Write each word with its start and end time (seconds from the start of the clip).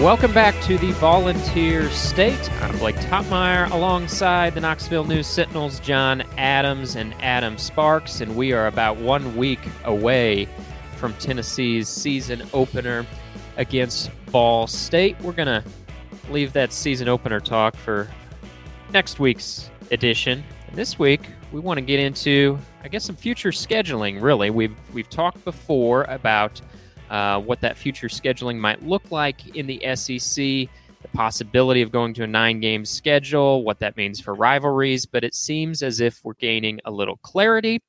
Welcome 0.00 0.32
back 0.32 0.58
to 0.62 0.78
the 0.78 0.92
Volunteer 0.92 1.90
State. 1.90 2.50
I'm 2.62 2.78
Blake 2.78 2.96
Toppmeyer 2.96 3.70
alongside 3.70 4.54
the 4.54 4.60
Knoxville 4.60 5.04
News 5.04 5.26
Sentinels, 5.26 5.78
John 5.78 6.22
Adams 6.38 6.96
and 6.96 7.14
Adam 7.20 7.58
Sparks, 7.58 8.22
and 8.22 8.34
we 8.34 8.54
are 8.54 8.66
about 8.66 8.96
one 8.96 9.36
week 9.36 9.58
away 9.84 10.48
from 10.96 11.12
Tennessee's 11.16 11.86
season 11.86 12.42
opener 12.54 13.04
against 13.58 14.10
Ball 14.32 14.66
State. 14.66 15.20
We're 15.20 15.32
going 15.32 15.48
to 15.48 15.62
leave 16.30 16.54
that 16.54 16.72
season 16.72 17.06
opener 17.06 17.38
talk 17.38 17.76
for 17.76 18.08
next 18.94 19.20
week's 19.20 19.68
edition. 19.90 20.42
And 20.66 20.76
this 20.76 20.98
week, 20.98 21.20
we 21.52 21.60
want 21.60 21.76
to 21.76 21.82
get 21.82 22.00
into, 22.00 22.58
I 22.82 22.88
guess, 22.88 23.04
some 23.04 23.16
future 23.16 23.50
scheduling. 23.50 24.22
Really, 24.22 24.48
we've 24.48 24.74
we've 24.94 25.10
talked 25.10 25.44
before 25.44 26.04
about 26.04 26.58
uh, 27.10 27.40
what 27.40 27.60
that 27.60 27.76
future 27.76 28.06
scheduling 28.06 28.56
might 28.56 28.86
look 28.86 29.10
like 29.10 29.56
in 29.56 29.66
the 29.66 29.80
SEC, 29.96 30.36
the 31.02 31.08
possibility 31.12 31.82
of 31.82 31.90
going 31.90 32.14
to 32.14 32.22
a 32.22 32.26
nine 32.26 32.60
game 32.60 32.84
schedule, 32.84 33.64
what 33.64 33.80
that 33.80 33.96
means 33.96 34.20
for 34.20 34.34
rivalries. 34.34 35.06
But 35.06 35.24
it 35.24 35.34
seems 35.34 35.82
as 35.82 36.00
if 36.00 36.20
we're 36.22 36.34
gaining 36.34 36.80
a 36.84 36.90
little 36.90 37.16
clarity. 37.18 37.82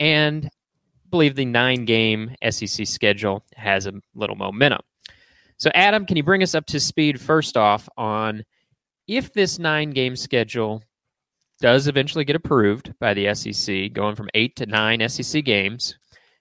And 0.00 0.46
I 0.46 1.08
believe 1.10 1.36
the 1.36 1.44
nine 1.44 1.84
game 1.84 2.34
SEC 2.50 2.86
schedule 2.86 3.44
has 3.54 3.86
a 3.86 3.94
little 4.14 4.36
momentum. 4.36 4.80
So, 5.56 5.70
Adam, 5.74 6.04
can 6.04 6.16
you 6.16 6.24
bring 6.24 6.42
us 6.42 6.56
up 6.56 6.66
to 6.66 6.80
speed 6.80 7.20
first 7.20 7.56
off 7.56 7.88
on 7.96 8.42
if 9.06 9.32
this 9.32 9.60
nine 9.60 9.90
game 9.90 10.16
schedule 10.16 10.82
does 11.60 11.86
eventually 11.86 12.24
get 12.24 12.34
approved 12.34 12.92
by 12.98 13.14
the 13.14 13.32
SEC, 13.34 13.92
going 13.92 14.16
from 14.16 14.28
eight 14.34 14.56
to 14.56 14.66
nine 14.66 15.08
SEC 15.08 15.44
games? 15.44 15.96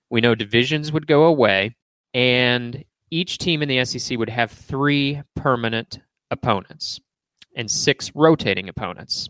We 0.09 0.21
know 0.21 0.33
divisions 0.33 0.91
would 0.91 1.05
go 1.05 1.25
away 1.25 1.75
and 2.13 2.83
each 3.09 3.37
team 3.37 3.61
in 3.61 3.69
the 3.69 3.83
SEC 3.85 4.17
would 4.17 4.29
have 4.29 4.51
three 4.51 5.21
permanent 5.35 5.99
opponents 6.31 6.99
and 7.55 7.69
six 7.69 8.11
rotating 8.15 8.69
opponents. 8.69 9.27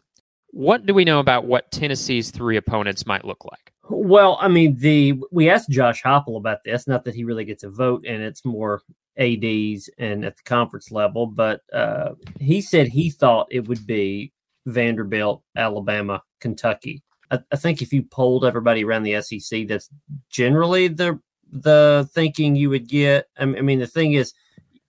What 0.52 0.86
do 0.86 0.94
we 0.94 1.06
know 1.06 1.20
about 1.20 1.46
what 1.46 1.72
Tennessee's 1.72 2.30
three 2.30 2.58
opponents 2.58 3.06
might 3.06 3.26
look 3.26 3.44
like? 3.46 3.72
Well, 3.90 4.38
I 4.40 4.48
mean, 4.48 4.78
the 4.78 5.16
we 5.32 5.50
asked 5.50 5.70
Josh 5.70 6.04
Heupel 6.04 6.38
about 6.38 6.60
this. 6.64 6.88
Not 6.88 7.04
that 7.06 7.16
he 7.16 7.24
really 7.24 7.46
gets 7.46 7.64
a 7.64 7.70
vote, 7.70 8.06
and 8.06 8.22
it's 8.22 8.46
more 8.46 8.82
ads 9.18 9.90
and 9.98 10.24
at 10.24 10.38
the 10.38 10.44
conference 10.44 10.92
level, 10.92 11.28
but 11.28 11.62
uh, 11.74 12.12
he 12.40 12.62
said 12.62 12.88
he 12.88 13.10
thought 13.10 13.48
it 13.52 13.68
would 13.68 13.86
be 13.86 14.32
Vanderbilt, 14.66 15.44
Alabama, 15.56 16.22
Kentucky. 16.40 17.02
I, 17.30 17.40
I 17.52 17.56
think 17.56 17.82
if 17.82 17.92
you 17.92 18.04
polled 18.04 18.46
everybody 18.46 18.84
around 18.84 19.04
the 19.04 19.22
SEC, 19.22 19.68
that's 19.68 19.90
generally 20.30 20.88
the 20.88 21.20
the 21.52 22.10
thinking 22.14 22.56
you 22.56 22.70
would 22.70 22.88
get. 22.88 23.28
I 23.38 23.46
mean, 23.46 23.80
the 23.80 23.88
thing 23.88 24.14
is, 24.14 24.34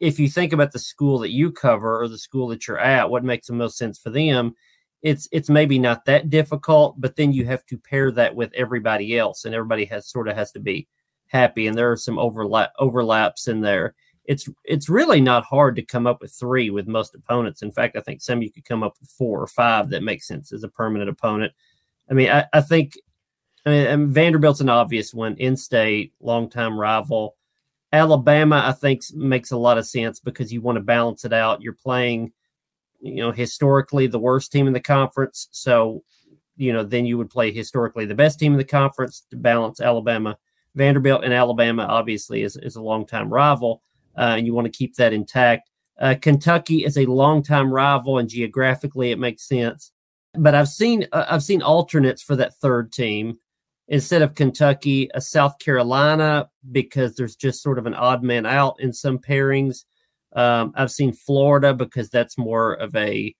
if 0.00 0.18
you 0.18 0.28
think 0.28 0.52
about 0.52 0.72
the 0.72 0.78
school 0.78 1.18
that 1.20 1.30
you 1.30 1.52
cover 1.52 2.00
or 2.00 2.08
the 2.08 2.18
school 2.18 2.48
that 2.48 2.66
you're 2.66 2.78
at, 2.78 3.08
what 3.08 3.24
makes 3.24 3.46
the 3.46 3.52
most 3.52 3.76
sense 3.76 3.98
for 3.98 4.10
them? 4.10 4.54
It's 5.02 5.28
it's 5.32 5.48
maybe 5.48 5.78
not 5.78 6.04
that 6.04 6.30
difficult, 6.30 7.00
but 7.00 7.16
then 7.16 7.32
you 7.32 7.44
have 7.46 7.66
to 7.66 7.78
pair 7.78 8.10
that 8.12 8.34
with 8.34 8.52
everybody 8.54 9.18
else, 9.18 9.44
and 9.44 9.54
everybody 9.54 9.84
has 9.86 10.08
sort 10.08 10.28
of 10.28 10.36
has 10.36 10.52
to 10.52 10.60
be 10.60 10.86
happy. 11.26 11.66
And 11.66 11.76
there 11.76 11.90
are 11.90 11.96
some 11.96 12.18
overlap 12.18 12.72
overlaps 12.78 13.48
in 13.48 13.60
there. 13.60 13.94
It's 14.24 14.48
it's 14.64 14.88
really 14.88 15.20
not 15.20 15.44
hard 15.44 15.74
to 15.76 15.82
come 15.82 16.06
up 16.06 16.20
with 16.20 16.32
three 16.32 16.70
with 16.70 16.86
most 16.86 17.14
opponents. 17.16 17.62
In 17.62 17.72
fact, 17.72 17.96
I 17.96 18.00
think 18.00 18.22
some 18.22 18.42
you 18.42 18.50
could 18.52 18.64
come 18.64 18.84
up 18.84 18.94
with 19.00 19.10
four 19.10 19.40
or 19.40 19.48
five 19.48 19.90
that 19.90 20.04
make 20.04 20.22
sense 20.22 20.52
as 20.52 20.62
a 20.62 20.68
permanent 20.68 21.10
opponent. 21.10 21.52
I 22.08 22.14
mean, 22.14 22.30
I, 22.30 22.44
I 22.52 22.60
think 22.60 22.94
I 23.64 23.70
mean, 23.70 24.08
Vanderbilt's 24.08 24.60
an 24.60 24.68
obvious 24.68 25.14
one. 25.14 25.36
In-state, 25.36 26.12
longtime 26.20 26.78
rival. 26.78 27.36
Alabama, 27.92 28.62
I 28.64 28.72
think, 28.72 29.02
makes 29.14 29.50
a 29.50 29.56
lot 29.56 29.78
of 29.78 29.86
sense 29.86 30.18
because 30.18 30.52
you 30.52 30.60
want 30.60 30.76
to 30.76 30.82
balance 30.82 31.24
it 31.24 31.32
out. 31.32 31.62
You're 31.62 31.74
playing, 31.74 32.32
you 33.00 33.16
know, 33.16 33.30
historically 33.30 34.06
the 34.06 34.18
worst 34.18 34.50
team 34.50 34.66
in 34.66 34.72
the 34.72 34.80
conference, 34.80 35.48
so 35.52 36.02
you 36.56 36.72
know 36.72 36.84
then 36.84 37.06
you 37.06 37.18
would 37.18 37.30
play 37.30 37.50
historically 37.50 38.04
the 38.04 38.14
best 38.14 38.38
team 38.38 38.52
in 38.52 38.58
the 38.58 38.64
conference 38.64 39.26
to 39.30 39.36
balance 39.36 39.80
Alabama. 39.80 40.36
Vanderbilt 40.74 41.24
and 41.24 41.34
Alabama 41.34 41.84
obviously 41.84 42.42
is 42.42 42.56
is 42.56 42.76
a 42.76 42.82
longtime 42.82 43.30
rival, 43.30 43.82
uh, 44.16 44.34
and 44.36 44.46
you 44.46 44.54
want 44.54 44.64
to 44.64 44.76
keep 44.78 44.96
that 44.96 45.12
intact. 45.12 45.70
Uh, 46.00 46.14
Kentucky 46.20 46.84
is 46.84 46.96
a 46.96 47.06
longtime 47.06 47.70
rival, 47.72 48.18
and 48.18 48.28
geographically 48.28 49.10
it 49.12 49.18
makes 49.18 49.46
sense. 49.46 49.92
But 50.34 50.54
I've 50.54 50.68
seen 50.68 51.06
uh, 51.12 51.26
I've 51.28 51.42
seen 51.42 51.62
alternates 51.62 52.22
for 52.22 52.36
that 52.36 52.54
third 52.54 52.90
team 52.90 53.38
instead 53.92 54.22
of 54.22 54.34
Kentucky, 54.34 55.10
a 55.12 55.20
South 55.20 55.58
Carolina, 55.58 56.48
because 56.72 57.14
there's 57.14 57.36
just 57.36 57.62
sort 57.62 57.78
of 57.78 57.86
an 57.86 57.92
odd 57.92 58.22
man 58.22 58.46
out 58.46 58.76
in 58.80 58.90
some 58.90 59.18
pairings. 59.18 59.84
Um, 60.34 60.72
I've 60.74 60.90
seen 60.90 61.12
Florida 61.12 61.74
because 61.74 62.08
that's 62.08 62.38
more 62.38 62.72
of 62.72 62.96
a 62.96 63.34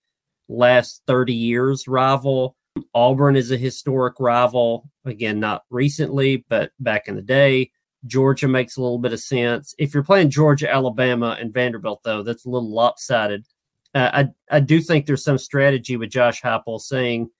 last 0.50 1.00
30 1.06 1.32
years 1.32 1.88
rival. 1.88 2.54
Auburn 2.94 3.34
is 3.34 3.50
a 3.50 3.56
historic 3.56 4.16
rival. 4.20 4.90
Again, 5.06 5.40
not 5.40 5.62
recently, 5.70 6.44
but 6.50 6.70
back 6.78 7.08
in 7.08 7.16
the 7.16 7.22
day. 7.22 7.70
Georgia 8.04 8.46
makes 8.46 8.76
a 8.76 8.82
little 8.82 8.98
bit 8.98 9.14
of 9.14 9.20
sense. 9.20 9.74
If 9.78 9.94
you're 9.94 10.04
playing 10.04 10.28
Georgia, 10.28 10.70
Alabama, 10.70 11.34
and 11.40 11.52
Vanderbilt, 11.52 12.02
though, 12.04 12.22
that's 12.22 12.44
a 12.44 12.50
little 12.50 12.70
lopsided. 12.70 13.46
Uh, 13.94 14.10
I 14.50 14.56
I 14.56 14.60
do 14.60 14.80
think 14.80 15.06
there's 15.06 15.24
some 15.24 15.38
strategy 15.38 15.96
with 15.96 16.10
Josh 16.10 16.42
Heupel 16.42 16.80
saying 16.80 17.30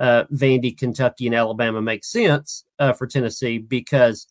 uh, 0.00 0.24
Vandy, 0.32 0.76
Kentucky, 0.76 1.26
and 1.26 1.34
Alabama 1.36 1.80
make 1.80 2.04
sense 2.04 2.64
uh, 2.78 2.92
for 2.92 3.06
Tennessee 3.06 3.58
because 3.58 4.26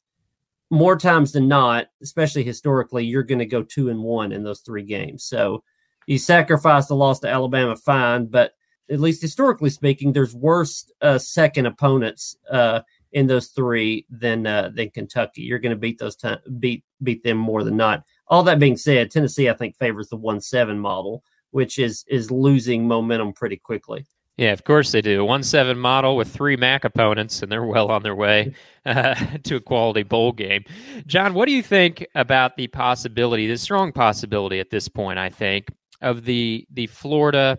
more 0.72 0.97
times 0.97 1.31
than 1.31 1.47
not, 1.47 1.88
especially 2.02 2.44
historically, 2.44 3.06
you're 3.06 3.24
going 3.24 3.40
to 3.40 3.46
go 3.46 3.63
two 3.63 3.90
and 3.90 4.02
one 4.02 4.31
in 4.31 4.44
those 4.44 4.62
three 4.62 4.84
games. 4.84 5.24
So 5.24 5.63
you 6.07 6.18
sacrifice 6.18 6.88
the 6.88 6.96
loss 6.96 7.19
to 7.19 7.30
Alabama, 7.30 7.75
fine, 7.75 8.25
but 8.25 8.53
at 8.90 9.00
least 9.00 9.22
historically 9.22 9.69
speaking, 9.69 10.12
there's 10.12 10.34
worse 10.34 10.91
uh, 11.02 11.19
second 11.19 11.68
opponents 11.68 12.36
uh, 12.51 12.81
in 13.12 13.28
those 13.28 13.47
three 13.47 14.06
than 14.09 14.47
uh, 14.47 14.72
than 14.74 14.90
Kentucky. 14.90 15.44
You're 15.44 15.59
going 15.59 15.72
to 15.72 15.75
beat 15.75 16.00
those 16.00 16.16
time, 16.16 16.40
beat 16.59 16.84
beat 17.03 17.24
them 17.24 17.38
more 17.38 17.63
than 17.63 17.78
not. 17.78 18.03
All 18.28 18.44
that 18.44 18.59
being 18.59 18.78
said, 18.78 19.12
Tennessee 19.12 19.50
I 19.50 19.53
think 19.53 19.75
favors 19.75 20.09
the 20.09 20.18
one 20.18 20.41
seven 20.41 20.80
model, 20.80 21.24
which 21.51 21.78
is 21.78 22.03
is 22.07 22.31
losing 22.31 22.88
momentum 22.88 23.34
pretty 23.34 23.57
quickly. 23.57 24.06
Yeah, 24.39 24.53
of 24.53 24.63
course 24.63 24.94
they 24.94 25.01
do. 25.01 25.25
One 25.25 25.44
seven 25.44 25.77
model 25.77 26.16
with 26.16 26.29
three 26.29 26.55
MAC 26.55 26.85
opponents, 26.85 27.44
and 27.44 27.51
they're 27.51 27.66
well 27.66 27.91
on 27.91 28.03
their 28.03 28.16
way 28.16 28.53
uh, 28.85 29.13
to 29.44 29.57
a 29.57 29.59
quality 29.59 30.03
bowl 30.03 30.31
game. 30.31 30.63
John, 31.07 31.33
what 31.33 31.45
do 31.45 31.51
you 31.51 31.61
think 31.61 32.07
about 32.16 32.55
the 32.55 32.67
possibility, 32.67 33.47
the 33.47 33.57
strong 33.57 33.91
possibility 33.91 34.61
at 34.61 34.69
this 34.69 34.88
point? 34.88 35.19
I 35.19 35.27
think 35.29 35.67
of 36.00 36.23
the 36.23 36.66
the 36.72 36.88
Florida 36.88 37.57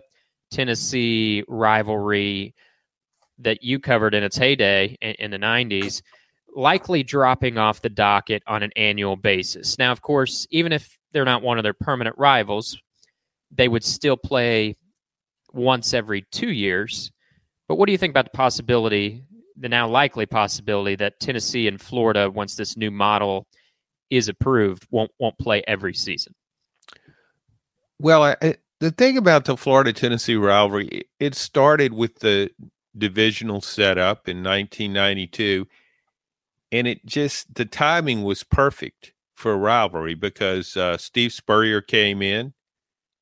Tennessee 0.49 1.43
rivalry 1.47 2.55
that 3.37 3.61
you 3.61 3.77
covered 3.77 4.15
in 4.15 4.23
its 4.23 4.37
heyday 4.37 4.97
in, 5.01 5.11
in 5.19 5.29
the 5.29 5.37
'90s, 5.37 6.01
likely 6.55 7.03
dropping 7.03 7.59
off 7.59 7.83
the 7.83 7.89
docket 7.89 8.41
on 8.47 8.63
an 8.63 8.71
annual 8.75 9.15
basis. 9.15 9.77
Now, 9.77 9.91
of 9.91 10.01
course, 10.01 10.47
even 10.49 10.71
if 10.71 10.97
they're 11.11 11.25
not 11.25 11.43
one 11.43 11.59
of 11.59 11.63
their 11.63 11.75
permanent 11.75 12.15
rivals, 12.17 12.75
they 13.51 13.67
would 13.67 13.83
still 13.83 14.17
play 14.17 14.77
once 15.53 15.93
every 15.93 16.23
two 16.31 16.51
years. 16.51 17.11
But 17.67 17.75
what 17.75 17.85
do 17.85 17.91
you 17.91 17.97
think 17.97 18.11
about 18.11 18.25
the 18.25 18.37
possibility, 18.37 19.23
the 19.57 19.69
now 19.69 19.87
likely 19.87 20.25
possibility, 20.25 20.95
that 20.97 21.19
Tennessee 21.19 21.67
and 21.67 21.79
Florida, 21.79 22.29
once 22.29 22.55
this 22.55 22.75
new 22.75 22.91
model 22.91 23.47
is 24.09 24.27
approved, 24.27 24.87
won't 24.91 25.11
won't 25.19 25.37
play 25.37 25.63
every 25.67 25.93
season? 25.93 26.35
Well, 27.99 28.23
I, 28.23 28.55
the 28.79 28.91
thing 28.91 29.17
about 29.17 29.45
the 29.45 29.55
Florida 29.55 29.93
Tennessee 29.93 30.35
rivalry, 30.35 31.03
it 31.19 31.35
started 31.35 31.93
with 31.93 32.19
the 32.19 32.49
divisional 32.97 33.61
setup 33.61 34.27
in 34.27 34.43
1992, 34.43 35.67
and 36.71 36.87
it 36.87 37.05
just 37.05 37.53
the 37.53 37.65
timing 37.65 38.23
was 38.23 38.43
perfect 38.43 39.13
for 39.35 39.53
a 39.53 39.57
rivalry 39.57 40.13
because 40.13 40.75
uh, 40.75 40.97
Steve 40.97 41.31
Spurrier 41.31 41.81
came 41.81 42.21
in 42.21 42.53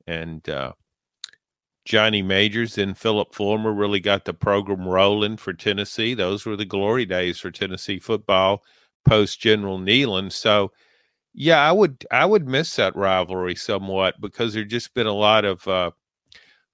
and 0.07 0.47
uh, 0.49 0.73
Johnny 1.89 2.21
Majors 2.21 2.77
and 2.77 2.95
Philip 2.95 3.33
Fulmer 3.33 3.74
really 3.74 4.00
got 4.00 4.25
the 4.25 4.33
program 4.33 4.88
rolling 4.88 5.38
for 5.38 5.53
Tennessee. 5.53 6.13
Those 6.13 6.45
were 6.45 6.56
the 6.56 6.63
glory 6.63 7.03
days 7.07 7.39
for 7.39 7.50
Tennessee 7.50 7.97
football 7.97 8.63
post 9.07 9.41
General 9.41 9.80
Neyland. 9.80 10.31
So 10.31 10.71
Yeah, 11.33 11.59
I 11.68 11.71
would 11.71 12.06
I 12.12 12.25
would 12.25 12.47
miss 12.47 12.75
that 12.77 12.95
rivalry 12.95 13.56
somewhat 13.56 14.21
because 14.21 14.53
there's 14.53 14.68
just 14.68 14.94
been 14.94 15.07
a 15.07 15.13
lot 15.13 15.45
of 15.45 15.68
uh, 15.68 15.91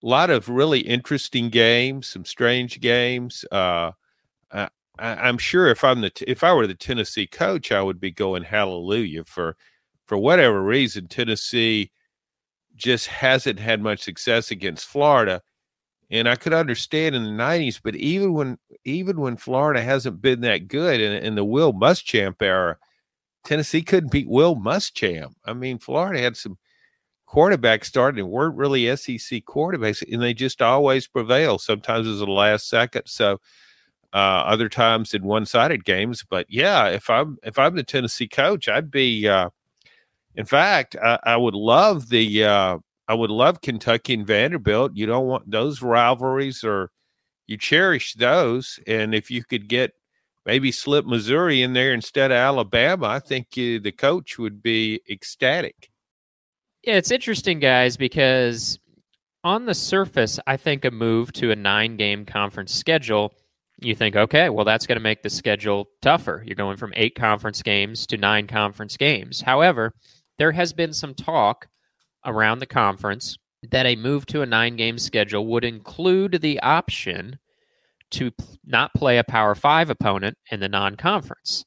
a 0.03 0.07
lot 0.07 0.29
of 0.31 0.50
really 0.50 0.81
interesting 0.81 1.50
games, 1.50 2.07
some 2.07 2.25
strange 2.25 2.81
games. 2.81 3.45
Uh, 3.51 3.91
I, 4.51 4.69
I'm 5.00 5.38
sure 5.38 5.67
if 5.67 5.83
I'm 5.83 6.01
the 6.01 6.12
if 6.27 6.44
I 6.44 6.53
were 6.53 6.67
the 6.67 6.75
Tennessee 6.75 7.27
coach, 7.27 7.71
I 7.71 7.81
would 7.81 8.00
be 8.01 8.12
going 8.12 8.44
hallelujah 8.44 9.25
for 9.25 9.56
for 10.07 10.17
whatever 10.17 10.62
reason 10.63 11.07
Tennessee 11.07 11.91
just 12.75 13.07
hasn't 13.07 13.60
had 13.60 13.81
much 13.81 14.01
success 14.01 14.51
against 14.51 14.86
Florida. 14.86 15.42
And 16.12 16.30
I 16.30 16.36
could 16.36 16.54
understand 16.54 17.16
in 17.16 17.24
the 17.24 17.30
'90s, 17.31 17.80
but 17.83 17.95
even 17.95 18.33
when 18.33 18.57
even 18.83 19.19
when 19.19 19.38
Florida 19.38 19.81
hasn't 19.81 20.22
been 20.22 20.42
that 20.42 20.68
good 20.68 21.01
in, 21.01 21.13
in 21.13 21.36
the 21.36 21.44
Will 21.44 21.74
Muschamp 21.74 22.42
era, 22.42 22.77
Tennessee 23.44 23.81
couldn't 23.81 24.12
beat 24.12 24.30
Will 24.30 24.56
Muschamp. 24.56 25.33
I 25.45 25.54
mean, 25.54 25.80
Florida 25.80 26.22
had 26.22 26.38
some 26.38 26.57
quarterbacks 27.27 27.86
starting 27.86 28.24
and 28.24 28.31
weren't 28.31 28.56
really 28.56 28.95
SEC 28.95 29.45
quarterbacks, 29.45 30.04
and 30.12 30.22
they 30.22 30.33
just 30.33 30.62
always 30.62 31.07
prevail. 31.07 31.57
Sometimes 31.57 32.07
it's 32.07 32.19
the 32.19 32.27
last 32.27 32.69
second. 32.69 33.04
So 33.07 33.39
uh, 34.13 34.44
other 34.45 34.69
times 34.69 35.13
in 35.13 35.24
one-sided 35.24 35.86
games. 35.86 36.24
But 36.27 36.45
yeah, 36.50 36.88
if 36.88 37.10
I'm 37.10 37.38
if 37.44 37.57
I'm 37.57 37.75
the 37.75 37.83
Tennessee 37.83 38.27
coach, 38.27 38.69
I'd 38.69 38.92
be. 38.92 39.27
Uh, 39.27 39.50
in 40.35 40.45
fact, 40.45 40.95
I, 41.01 41.19
I 41.23 41.37
would 41.37 41.55
love 41.55 42.09
the. 42.09 42.45
Uh, 42.45 42.77
I 43.07 43.13
would 43.13 43.29
love 43.29 43.61
Kentucky 43.61 44.15
and 44.15 44.25
Vanderbilt. 44.25 44.93
You 44.95 45.05
don't 45.05 45.27
want 45.27 45.49
those 45.49 45.81
rivalries, 45.81 46.63
or 46.63 46.89
you 47.45 47.57
cherish 47.57 48.13
those. 48.13 48.79
And 48.87 49.13
if 49.13 49.29
you 49.29 49.43
could 49.43 49.67
get 49.67 49.91
maybe 50.45 50.71
slip 50.71 51.05
Missouri 51.05 51.61
in 51.61 51.73
there 51.73 51.93
instead 51.93 52.31
of 52.31 52.37
Alabama, 52.37 53.07
I 53.07 53.19
think 53.19 53.51
the 53.51 53.91
coach 53.91 54.37
would 54.37 54.63
be 54.63 55.01
ecstatic. 55.09 55.89
Yeah, 56.83 56.95
it's 56.95 57.11
interesting, 57.11 57.59
guys, 57.59 57.97
because 57.97 58.79
on 59.43 59.65
the 59.65 59.73
surface, 59.73 60.39
I 60.47 60.57
think 60.57 60.85
a 60.85 60.91
move 60.91 61.31
to 61.33 61.51
a 61.51 61.55
nine 61.55 61.97
game 61.97 62.25
conference 62.25 62.73
schedule, 62.73 63.33
you 63.79 63.95
think, 63.95 64.15
okay, 64.15 64.49
well, 64.49 64.65
that's 64.65 64.88
going 64.88 64.97
to 64.97 65.03
make 65.03 65.21
the 65.21 65.29
schedule 65.29 65.88
tougher. 66.01 66.43
You're 66.45 66.55
going 66.55 66.77
from 66.77 66.93
eight 66.95 67.15
conference 67.15 67.61
games 67.61 68.07
to 68.07 68.17
nine 68.17 68.47
conference 68.47 68.97
games. 68.97 69.41
However, 69.41 69.93
there 70.37 70.51
has 70.51 70.73
been 70.73 70.93
some 70.93 71.13
talk 71.13 71.67
around 72.25 72.59
the 72.59 72.65
conference 72.65 73.37
that 73.71 73.85
a 73.85 73.95
move 73.95 74.25
to 74.27 74.41
a 74.41 74.45
nine 74.45 74.75
game 74.75 74.97
schedule 74.97 75.45
would 75.47 75.63
include 75.63 76.41
the 76.41 76.59
option 76.61 77.39
to 78.11 78.31
not 78.65 78.93
play 78.93 79.17
a 79.17 79.23
Power 79.23 79.55
Five 79.55 79.89
opponent 79.89 80.37
in 80.51 80.59
the 80.59 80.69
non 80.69 80.95
conference. 80.95 81.65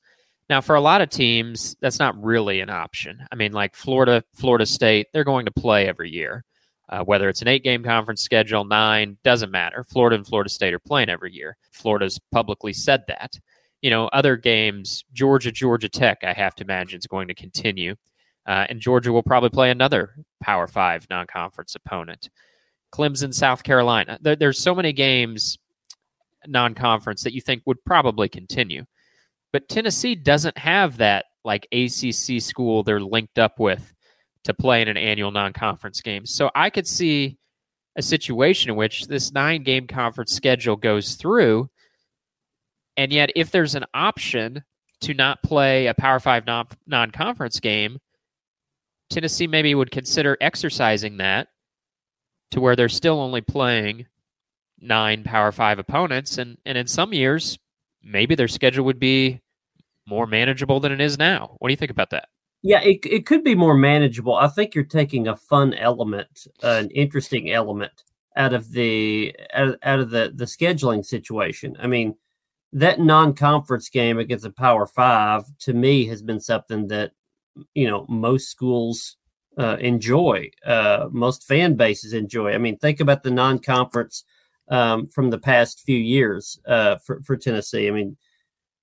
Now, 0.48 0.60
for 0.62 0.76
a 0.76 0.80
lot 0.80 1.02
of 1.02 1.10
teams, 1.10 1.76
that's 1.80 1.98
not 1.98 2.22
really 2.22 2.60
an 2.60 2.70
option. 2.70 3.18
I 3.30 3.34
mean, 3.34 3.52
like 3.52 3.74
Florida, 3.74 4.24
Florida 4.34 4.64
State, 4.64 5.08
they're 5.12 5.24
going 5.24 5.44
to 5.44 5.52
play 5.52 5.86
every 5.86 6.10
year. 6.10 6.44
Uh, 6.88 7.04
whether 7.04 7.28
it's 7.28 7.42
an 7.42 7.48
eight 7.48 7.62
game 7.62 7.84
conference 7.84 8.22
schedule, 8.22 8.64
nine, 8.64 9.18
doesn't 9.22 9.50
matter. 9.50 9.84
Florida 9.84 10.16
and 10.16 10.26
Florida 10.26 10.48
State 10.48 10.72
are 10.72 10.78
playing 10.78 11.10
every 11.10 11.32
year. 11.34 11.58
Florida's 11.70 12.18
publicly 12.32 12.72
said 12.72 13.02
that. 13.08 13.38
You 13.82 13.90
know, 13.90 14.06
other 14.08 14.36
games, 14.36 15.04
Georgia, 15.12 15.52
Georgia 15.52 15.90
Tech, 15.90 16.24
I 16.24 16.32
have 16.32 16.54
to 16.56 16.64
imagine, 16.64 16.98
is 16.98 17.06
going 17.06 17.28
to 17.28 17.34
continue. 17.34 17.94
Uh, 18.48 18.66
and 18.70 18.80
Georgia 18.80 19.12
will 19.12 19.22
probably 19.22 19.50
play 19.50 19.70
another 19.70 20.14
Power 20.42 20.66
Five 20.66 21.06
non 21.10 21.26
conference 21.26 21.74
opponent. 21.74 22.30
Clemson, 22.92 23.34
South 23.34 23.62
Carolina. 23.62 24.18
There, 24.22 24.36
there's 24.36 24.58
so 24.58 24.74
many 24.74 24.94
games 24.94 25.58
non 26.46 26.74
conference 26.74 27.22
that 27.24 27.34
you 27.34 27.42
think 27.42 27.62
would 27.66 27.84
probably 27.84 28.28
continue. 28.28 28.86
But 29.52 29.68
Tennessee 29.68 30.14
doesn't 30.14 30.56
have 30.56 30.96
that 30.96 31.26
like 31.44 31.68
ACC 31.72 32.40
school 32.40 32.82
they're 32.82 33.00
linked 33.00 33.38
up 33.38 33.60
with 33.60 33.94
to 34.44 34.54
play 34.54 34.80
in 34.80 34.88
an 34.88 34.96
annual 34.96 35.30
non 35.30 35.52
conference 35.52 36.00
game. 36.00 36.24
So 36.24 36.50
I 36.54 36.70
could 36.70 36.86
see 36.86 37.36
a 37.96 38.02
situation 38.02 38.70
in 38.70 38.76
which 38.76 39.08
this 39.08 39.30
nine 39.30 39.62
game 39.62 39.86
conference 39.86 40.32
schedule 40.32 40.76
goes 40.76 41.16
through. 41.16 41.68
And 42.96 43.12
yet, 43.12 43.30
if 43.36 43.50
there's 43.50 43.74
an 43.74 43.84
option 43.92 44.64
to 45.02 45.12
not 45.12 45.42
play 45.42 45.86
a 45.86 45.94
Power 45.94 46.18
Five 46.18 46.46
non 46.46 47.10
conference 47.10 47.60
game, 47.60 47.98
Tennessee 49.10 49.46
maybe 49.46 49.74
would 49.74 49.90
consider 49.90 50.36
exercising 50.40 51.16
that 51.18 51.48
to 52.50 52.60
where 52.60 52.76
they're 52.76 52.88
still 52.88 53.20
only 53.20 53.40
playing 53.40 54.06
nine 54.80 55.24
Power 55.24 55.52
Five 55.52 55.78
opponents, 55.78 56.38
and 56.38 56.58
and 56.64 56.78
in 56.78 56.86
some 56.86 57.12
years, 57.12 57.58
maybe 58.02 58.34
their 58.34 58.48
schedule 58.48 58.84
would 58.84 59.00
be 59.00 59.40
more 60.06 60.26
manageable 60.26 60.80
than 60.80 60.92
it 60.92 61.00
is 61.00 61.18
now. 61.18 61.56
What 61.58 61.68
do 61.68 61.72
you 61.72 61.76
think 61.76 61.90
about 61.90 62.10
that? 62.10 62.28
Yeah, 62.62 62.80
it 62.82 63.00
it 63.04 63.26
could 63.26 63.44
be 63.44 63.54
more 63.54 63.76
manageable. 63.76 64.34
I 64.34 64.48
think 64.48 64.74
you're 64.74 64.84
taking 64.84 65.28
a 65.28 65.36
fun 65.36 65.74
element, 65.74 66.46
an 66.62 66.90
interesting 66.90 67.50
element 67.52 68.04
out 68.36 68.52
of 68.52 68.72
the 68.72 69.34
out, 69.54 69.78
out 69.82 70.00
of 70.00 70.10
the 70.10 70.32
the 70.34 70.44
scheduling 70.44 71.04
situation. 71.04 71.76
I 71.80 71.86
mean, 71.86 72.16
that 72.72 73.00
non-conference 73.00 73.88
game 73.90 74.18
against 74.18 74.44
a 74.46 74.50
Power 74.50 74.86
Five 74.86 75.44
to 75.60 75.72
me 75.72 76.06
has 76.06 76.22
been 76.22 76.40
something 76.40 76.88
that 76.88 77.12
you 77.74 77.88
know 77.88 78.06
most 78.08 78.50
schools 78.50 79.16
uh, 79.58 79.76
enjoy, 79.80 80.48
uh, 80.64 81.08
most 81.10 81.44
fan 81.44 81.74
bases 81.74 82.12
enjoy. 82.12 82.52
I 82.52 82.58
mean, 82.58 82.78
think 82.78 83.00
about 83.00 83.22
the 83.22 83.30
non-conference 83.30 84.24
um, 84.68 85.08
from 85.08 85.30
the 85.30 85.38
past 85.38 85.82
few 85.84 85.98
years 85.98 86.60
uh, 86.66 86.96
for, 87.04 87.20
for 87.24 87.36
Tennessee. 87.36 87.88
I 87.88 87.90
mean, 87.90 88.16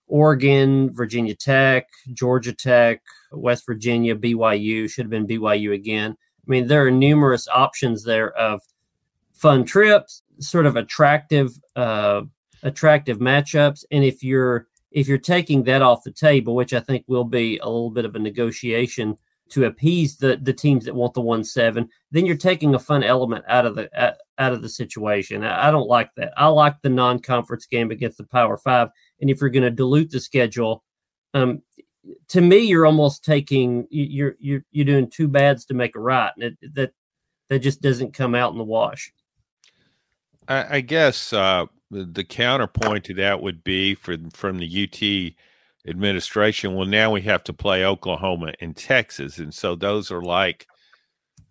Oregon, 0.07 0.93
Virginia 0.93 1.35
Tech, 1.35 1.87
Georgia 2.13 2.53
Tech, 2.53 3.01
West 3.31 3.65
Virginia, 3.65 4.15
BYU 4.15 4.89
should 4.89 5.05
have 5.05 5.09
been 5.11 5.27
BYU 5.27 5.73
again. 5.73 6.11
I 6.11 6.51
mean, 6.51 6.67
there 6.67 6.85
are 6.85 6.91
numerous 6.91 7.47
options 7.47 8.03
there 8.03 8.31
of 8.33 8.61
fun 9.33 9.65
trips, 9.65 10.21
sort 10.39 10.65
of 10.65 10.75
attractive, 10.75 11.51
uh, 11.75 12.21
attractive 12.63 13.19
matchups. 13.19 13.83
And 13.91 14.03
if 14.03 14.23
you're 14.23 14.67
if 14.95 15.09
you're 15.09 15.17
taking 15.17 15.61
that 15.63 15.81
off 15.81 16.05
the 16.05 16.11
table, 16.11 16.55
which 16.55 16.73
I 16.73 16.79
think 16.79 17.03
will 17.07 17.25
be 17.25 17.59
a 17.59 17.65
little 17.65 17.91
bit 17.91 18.05
of 18.05 18.15
a 18.15 18.19
negotiation 18.19 19.17
to 19.49 19.65
appease 19.65 20.17
the 20.17 20.39
the 20.41 20.53
teams 20.53 20.85
that 20.85 20.95
want 20.95 21.13
the 21.13 21.21
one 21.21 21.43
seven, 21.43 21.89
then 22.11 22.25
you're 22.25 22.37
taking 22.37 22.73
a 22.73 22.79
fun 22.79 23.03
element 23.03 23.43
out 23.47 23.65
of 23.65 23.75
the 23.75 23.89
out 24.39 24.53
of 24.53 24.61
the 24.61 24.69
situation. 24.69 25.43
I, 25.43 25.69
don't 25.69 25.89
like 25.89 26.09
that. 26.15 26.33
I 26.37 26.47
like 26.47 26.81
the 26.81 26.89
non 26.89 27.19
conference 27.19 27.65
game 27.65 27.91
against 27.91 28.17
the 28.17 28.23
Power 28.23 28.57
Five, 28.57 28.87
and 29.19 29.29
if 29.29 29.41
you're 29.41 29.49
going 29.49 29.63
to 29.63 29.69
dilute 29.69 30.11
the 30.11 30.19
schedule, 30.19 30.81
um, 31.33 31.61
to 32.29 32.39
me, 32.39 32.59
you're 32.59 32.85
almost 32.85 33.23
taking 33.23 33.85
you're 33.91 34.35
you're 34.39 34.63
you're 34.71 34.85
doing 34.85 35.09
two 35.09 35.27
bads 35.27 35.65
to 35.65 35.73
make 35.73 35.97
a 35.97 35.99
right, 35.99 36.31
and 36.39 36.55
it, 36.61 36.73
that 36.73 36.91
that 37.49 37.59
just 37.59 37.81
doesn't 37.81 38.13
come 38.13 38.33
out 38.33 38.53
in 38.53 38.57
the 38.57 38.63
wash. 38.63 39.11
I, 40.47 40.77
I 40.77 40.81
guess 40.81 41.33
uh, 41.33 41.65
the 41.91 42.23
counterpoint 42.23 43.05
to 43.05 43.13
that 43.15 43.41
would 43.41 43.63
be 43.63 43.95
for 43.95 44.17
from 44.33 44.57
the 44.57 44.83
UT 44.83 45.35
administration, 45.89 46.73
well, 46.75 46.87
now 46.87 47.11
we 47.11 47.21
have 47.21 47.43
to 47.43 47.53
play 47.53 47.85
Oklahoma 47.85 48.53
and 48.59 48.75
Texas. 48.75 49.37
And 49.37 49.53
so 49.53 49.75
those 49.75 50.11
are 50.11 50.21
like 50.21 50.67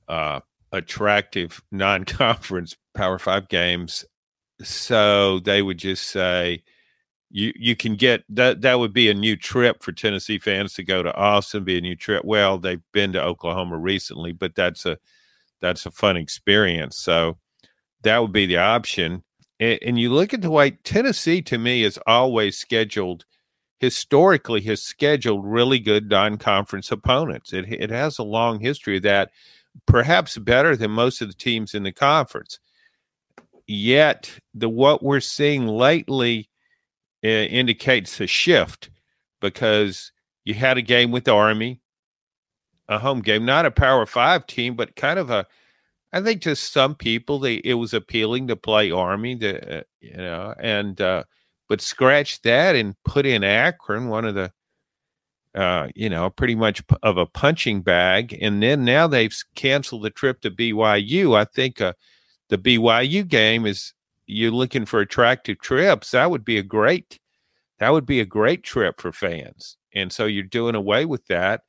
uh, 0.08 0.40
attractive 0.72 1.62
non 1.70 2.04
conference 2.04 2.76
Power 2.94 3.18
Five 3.18 3.48
games. 3.48 4.04
So 4.62 5.40
they 5.40 5.62
would 5.62 5.78
just 5.78 6.08
say, 6.08 6.62
you 7.30 7.52
you 7.56 7.74
can 7.74 7.96
get 7.96 8.22
that 8.28 8.60
that 8.60 8.78
would 8.78 8.92
be 8.92 9.10
a 9.10 9.14
new 9.14 9.36
trip 9.36 9.82
for 9.82 9.92
Tennessee 9.92 10.38
fans 10.38 10.74
to 10.74 10.84
go 10.84 11.02
to 11.02 11.14
Austin, 11.14 11.64
be 11.64 11.78
a 11.78 11.80
new 11.80 11.96
trip. 11.96 12.24
Well, 12.24 12.58
they've 12.58 12.82
been 12.92 13.12
to 13.12 13.22
Oklahoma 13.22 13.76
recently, 13.76 14.32
but 14.32 14.54
that's 14.54 14.86
a 14.86 14.98
that's 15.60 15.86
a 15.86 15.90
fun 15.90 16.16
experience. 16.16 16.98
So 16.98 17.38
that 18.02 18.18
would 18.18 18.32
be 18.32 18.46
the 18.46 18.58
option. 18.58 19.24
And, 19.60 19.78
and 19.82 19.98
you 19.98 20.12
look 20.12 20.34
at 20.34 20.42
the 20.42 20.50
way 20.50 20.72
Tennessee 20.72 21.42
to 21.42 21.58
me 21.58 21.84
is 21.84 21.98
always 22.06 22.58
scheduled 22.58 23.24
historically 23.84 24.62
has 24.62 24.82
scheduled 24.82 25.44
really 25.44 25.78
good 25.78 26.08
non-conference 26.08 26.90
opponents. 26.90 27.52
It 27.52 27.66
it 27.68 27.90
has 27.90 28.18
a 28.18 28.22
long 28.22 28.60
history 28.60 28.96
of 28.96 29.02
that, 29.02 29.30
perhaps 29.86 30.38
better 30.38 30.74
than 30.76 30.90
most 30.90 31.20
of 31.20 31.28
the 31.28 31.34
teams 31.34 31.74
in 31.74 31.82
the 31.82 31.92
conference. 31.92 32.58
Yet 33.66 34.38
the 34.54 34.68
what 34.68 35.02
we're 35.02 35.20
seeing 35.20 35.66
lately 35.66 36.48
uh, 37.24 37.28
indicates 37.28 38.20
a 38.20 38.26
shift 38.26 38.90
because 39.40 40.12
you 40.44 40.54
had 40.54 40.78
a 40.78 40.82
game 40.82 41.10
with 41.10 41.28
Army, 41.28 41.80
a 42.88 42.98
home 42.98 43.20
game, 43.20 43.44
not 43.44 43.66
a 43.66 43.70
Power 43.70 44.06
Five 44.06 44.46
team, 44.46 44.76
but 44.76 44.96
kind 44.96 45.18
of 45.18 45.30
a. 45.30 45.46
I 46.14 46.22
think 46.22 46.42
to 46.42 46.54
some 46.54 46.94
people, 46.94 47.40
they 47.40 47.56
it 47.56 47.74
was 47.74 47.92
appealing 47.92 48.46
to 48.48 48.56
play 48.56 48.92
Army, 48.92 49.34
the 49.34 49.80
uh, 49.80 49.82
you 50.00 50.16
know, 50.16 50.54
and 50.60 51.00
uh, 51.00 51.24
but 51.68 51.80
scratch 51.80 52.40
that 52.42 52.76
and 52.76 52.94
put 53.04 53.26
in 53.26 53.42
Akron, 53.42 54.08
one 54.08 54.24
of 54.24 54.36
the, 54.36 54.52
uh, 55.56 55.88
you 55.96 56.08
know, 56.08 56.30
pretty 56.30 56.54
much 56.54 56.84
of 57.02 57.16
a 57.16 57.26
punching 57.26 57.82
bag. 57.82 58.38
And 58.40 58.62
then 58.62 58.84
now 58.84 59.08
they've 59.08 59.34
canceled 59.56 60.04
the 60.04 60.10
trip 60.10 60.40
to 60.42 60.52
BYU. 60.52 61.36
I 61.36 61.46
think 61.46 61.80
uh, 61.80 61.94
the 62.48 62.58
BYU 62.58 63.26
game 63.26 63.66
is 63.66 63.92
you're 64.26 64.52
looking 64.52 64.86
for 64.86 65.00
attractive 65.00 65.58
trips. 65.58 66.12
That 66.12 66.30
would 66.30 66.44
be 66.44 66.58
a 66.58 66.62
great, 66.62 67.18
that 67.80 67.90
would 67.90 68.06
be 68.06 68.20
a 68.20 68.24
great 68.24 68.62
trip 68.62 69.00
for 69.00 69.10
fans. 69.10 69.76
And 69.92 70.12
so 70.12 70.26
you're 70.26 70.44
doing 70.44 70.76
away 70.76 71.06
with 71.06 71.26
that. 71.26 71.62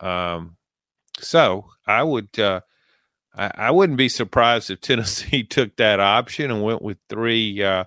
Um, 0.00 0.56
so 1.20 1.66
I 1.86 2.02
would 2.02 2.36
uh, 2.40 2.62
I, 3.34 3.50
I, 3.54 3.70
wouldn't 3.70 3.98
be 3.98 4.08
surprised 4.08 4.70
if 4.70 4.80
Tennessee 4.80 5.42
took 5.50 5.76
that 5.76 6.00
option 6.00 6.50
and 6.50 6.62
went 6.62 6.82
with 6.82 6.98
three 7.08 7.62
uh, 7.62 7.84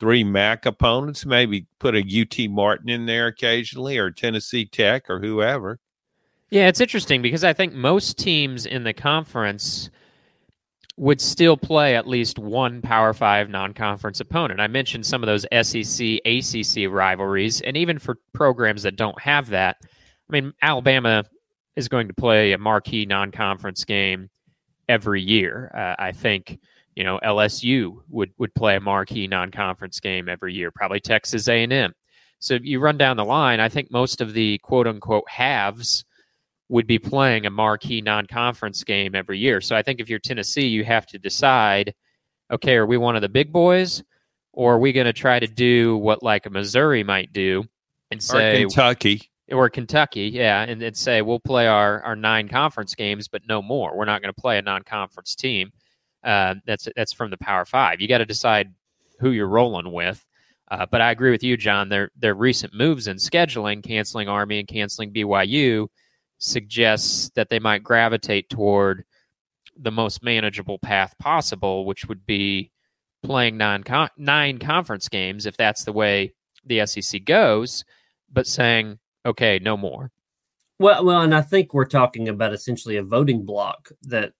three 0.00 0.24
MAC 0.24 0.66
opponents. 0.66 1.26
Maybe 1.26 1.66
put 1.78 1.94
a 1.94 2.00
UT 2.00 2.50
Martin 2.50 2.88
in 2.88 3.06
there 3.06 3.26
occasionally, 3.26 3.98
or 3.98 4.10
Tennessee 4.10 4.66
Tech, 4.66 5.08
or 5.08 5.20
whoever. 5.20 5.78
Yeah, 6.50 6.68
it's 6.68 6.80
interesting 6.80 7.22
because 7.22 7.44
I 7.44 7.52
think 7.52 7.72
most 7.72 8.18
teams 8.18 8.66
in 8.66 8.84
the 8.84 8.92
conference 8.92 9.90
would 10.96 11.20
still 11.20 11.56
play 11.56 11.94
at 11.94 12.06
least 12.06 12.38
one 12.38 12.80
Power 12.80 13.12
Five 13.12 13.50
non 13.50 13.74
conference 13.74 14.20
opponent. 14.20 14.60
I 14.60 14.68
mentioned 14.68 15.04
some 15.04 15.22
of 15.22 15.26
those 15.26 15.46
SEC, 15.62 16.20
ACC 16.24 16.90
rivalries, 16.90 17.60
and 17.60 17.76
even 17.76 17.98
for 17.98 18.18
programs 18.32 18.84
that 18.84 18.96
don't 18.96 19.20
have 19.20 19.48
that, 19.50 19.76
I 19.82 20.32
mean, 20.32 20.52
Alabama 20.62 21.24
is 21.74 21.88
going 21.88 22.08
to 22.08 22.14
play 22.14 22.52
a 22.52 22.58
marquee 22.58 23.06
non 23.06 23.32
conference 23.32 23.84
game 23.84 24.30
every 24.88 25.22
year. 25.22 25.70
Uh, 25.74 25.94
I 25.98 26.12
think. 26.12 26.58
You 26.94 27.04
know, 27.04 27.20
LSU 27.22 28.00
would, 28.08 28.32
would 28.38 28.54
play 28.54 28.76
a 28.76 28.80
marquee 28.80 29.26
non-conference 29.26 30.00
game 30.00 30.30
every 30.30 30.54
year. 30.54 30.70
Probably 30.70 30.98
Texas 30.98 31.46
A&M. 31.46 31.92
So 32.38 32.54
you 32.54 32.80
run 32.80 32.96
down 32.96 33.16
the 33.16 33.24
line. 33.24 33.60
I 33.60 33.68
think 33.68 33.90
most 33.90 34.20
of 34.20 34.32
the 34.32 34.58
quote 34.58 34.86
unquote 34.86 35.28
halves 35.28 36.04
would 36.68 36.86
be 36.86 36.98
playing 36.98 37.46
a 37.46 37.50
marquee 37.50 38.00
non-conference 38.00 38.82
game 38.84 39.14
every 39.14 39.38
year. 39.38 39.60
So 39.60 39.76
I 39.76 39.82
think 39.82 40.00
if 40.00 40.08
you're 40.08 40.18
Tennessee, 40.18 40.66
you 40.66 40.84
have 40.84 41.06
to 41.06 41.18
decide, 41.18 41.94
okay, 42.50 42.74
are 42.74 42.86
we 42.86 42.96
one 42.96 43.16
of 43.16 43.22
the 43.22 43.28
big 43.28 43.52
boys, 43.52 44.02
or 44.52 44.74
are 44.74 44.78
we 44.78 44.92
going 44.92 45.06
to 45.06 45.12
try 45.12 45.38
to 45.38 45.46
do 45.46 45.96
what 45.98 46.22
like 46.22 46.46
a 46.46 46.50
Missouri 46.50 47.04
might 47.04 47.32
do 47.32 47.64
and 48.10 48.22
say 48.22 48.62
or 48.62 48.66
Kentucky 48.66 49.30
or 49.50 49.70
Kentucky, 49.70 50.28
yeah, 50.32 50.62
and, 50.62 50.82
and 50.82 50.96
say 50.96 51.22
we'll 51.22 51.40
play 51.40 51.66
our 51.66 52.02
our 52.02 52.16
nine 52.16 52.48
conference 52.48 52.94
games, 52.94 53.28
but 53.28 53.42
no 53.48 53.62
more. 53.62 53.96
We're 53.96 54.04
not 54.04 54.22
going 54.22 54.34
to 54.34 54.40
play 54.40 54.58
a 54.58 54.62
non-conference 54.62 55.34
team. 55.36 55.72
Uh, 56.24 56.56
that's 56.66 56.88
that's 56.96 57.12
from 57.12 57.30
the 57.30 57.38
Power 57.38 57.64
Five. 57.64 58.00
You 58.00 58.08
got 58.08 58.18
to 58.18 58.26
decide 58.26 58.72
who 59.20 59.30
you're 59.30 59.46
rolling 59.46 59.92
with. 59.92 60.24
Uh, 60.68 60.84
but 60.90 61.00
I 61.00 61.12
agree 61.12 61.30
with 61.30 61.44
you, 61.44 61.56
John. 61.56 61.88
Their 61.88 62.10
their 62.16 62.34
recent 62.34 62.74
moves 62.74 63.06
in 63.06 63.18
scheduling, 63.18 63.84
canceling 63.84 64.28
Army 64.28 64.58
and 64.58 64.68
canceling 64.68 65.12
BYU 65.12 65.88
suggests 66.38 67.30
that 67.34 67.48
they 67.48 67.58
might 67.58 67.82
gravitate 67.82 68.50
toward 68.50 69.04
the 69.78 69.92
most 69.92 70.22
manageable 70.22 70.78
path 70.78 71.14
possible, 71.18 71.84
which 71.84 72.06
would 72.06 72.26
be 72.26 72.72
playing 73.22 73.56
nine 73.56 73.84
nine 74.16 74.58
conference 74.58 75.08
games 75.08 75.46
if 75.46 75.56
that's 75.56 75.84
the 75.84 75.92
way 75.92 76.32
the 76.64 76.84
SEC 76.86 77.24
goes, 77.24 77.84
but 78.32 78.46
saying 78.46 78.98
okay, 79.26 79.58
no 79.58 79.76
more. 79.76 80.10
Well, 80.78 81.04
well, 81.04 81.22
and 81.22 81.34
I 81.34 81.40
think 81.40 81.72
we're 81.72 81.86
talking 81.86 82.28
about 82.28 82.52
essentially 82.52 82.96
a 82.96 83.02
voting 83.02 83.44
block 83.44 83.90
that 84.02 84.32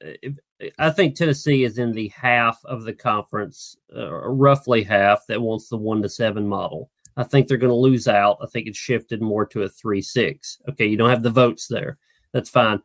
I 0.78 0.90
think 0.90 1.14
Tennessee 1.14 1.64
is 1.64 1.78
in 1.78 1.92
the 1.92 2.08
half 2.08 2.60
of 2.64 2.84
the 2.84 2.92
conference, 2.92 3.76
uh, 3.94 4.10
roughly 4.12 4.82
half 4.82 5.26
that 5.28 5.40
wants 5.40 5.68
the 5.68 5.78
one 5.78 6.02
to 6.02 6.08
seven 6.08 6.46
model. 6.46 6.90
I 7.16 7.24
think 7.24 7.48
they're 7.48 7.56
going 7.56 7.70
to 7.70 7.74
lose 7.74 8.06
out. 8.08 8.38
I 8.42 8.46
think 8.46 8.66
it's 8.66 8.78
shifted 8.78 9.22
more 9.22 9.46
to 9.46 9.62
a 9.62 9.68
3 9.68 10.02
6. 10.02 10.58
Okay, 10.68 10.86
you 10.86 10.98
don't 10.98 11.10
have 11.10 11.22
the 11.22 11.30
votes 11.30 11.66
there. 11.66 11.96
That's 12.32 12.50
fine. 12.50 12.82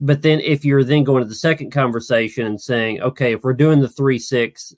But 0.00 0.22
then 0.22 0.40
if 0.40 0.64
you're 0.64 0.84
then 0.84 1.04
going 1.04 1.22
to 1.22 1.28
the 1.28 1.34
second 1.34 1.70
conversation 1.70 2.46
and 2.46 2.60
saying, 2.60 3.00
okay, 3.00 3.32
if 3.32 3.44
we're 3.44 3.52
doing 3.52 3.80
the 3.80 3.88
3 3.88 4.18
6 4.18 4.74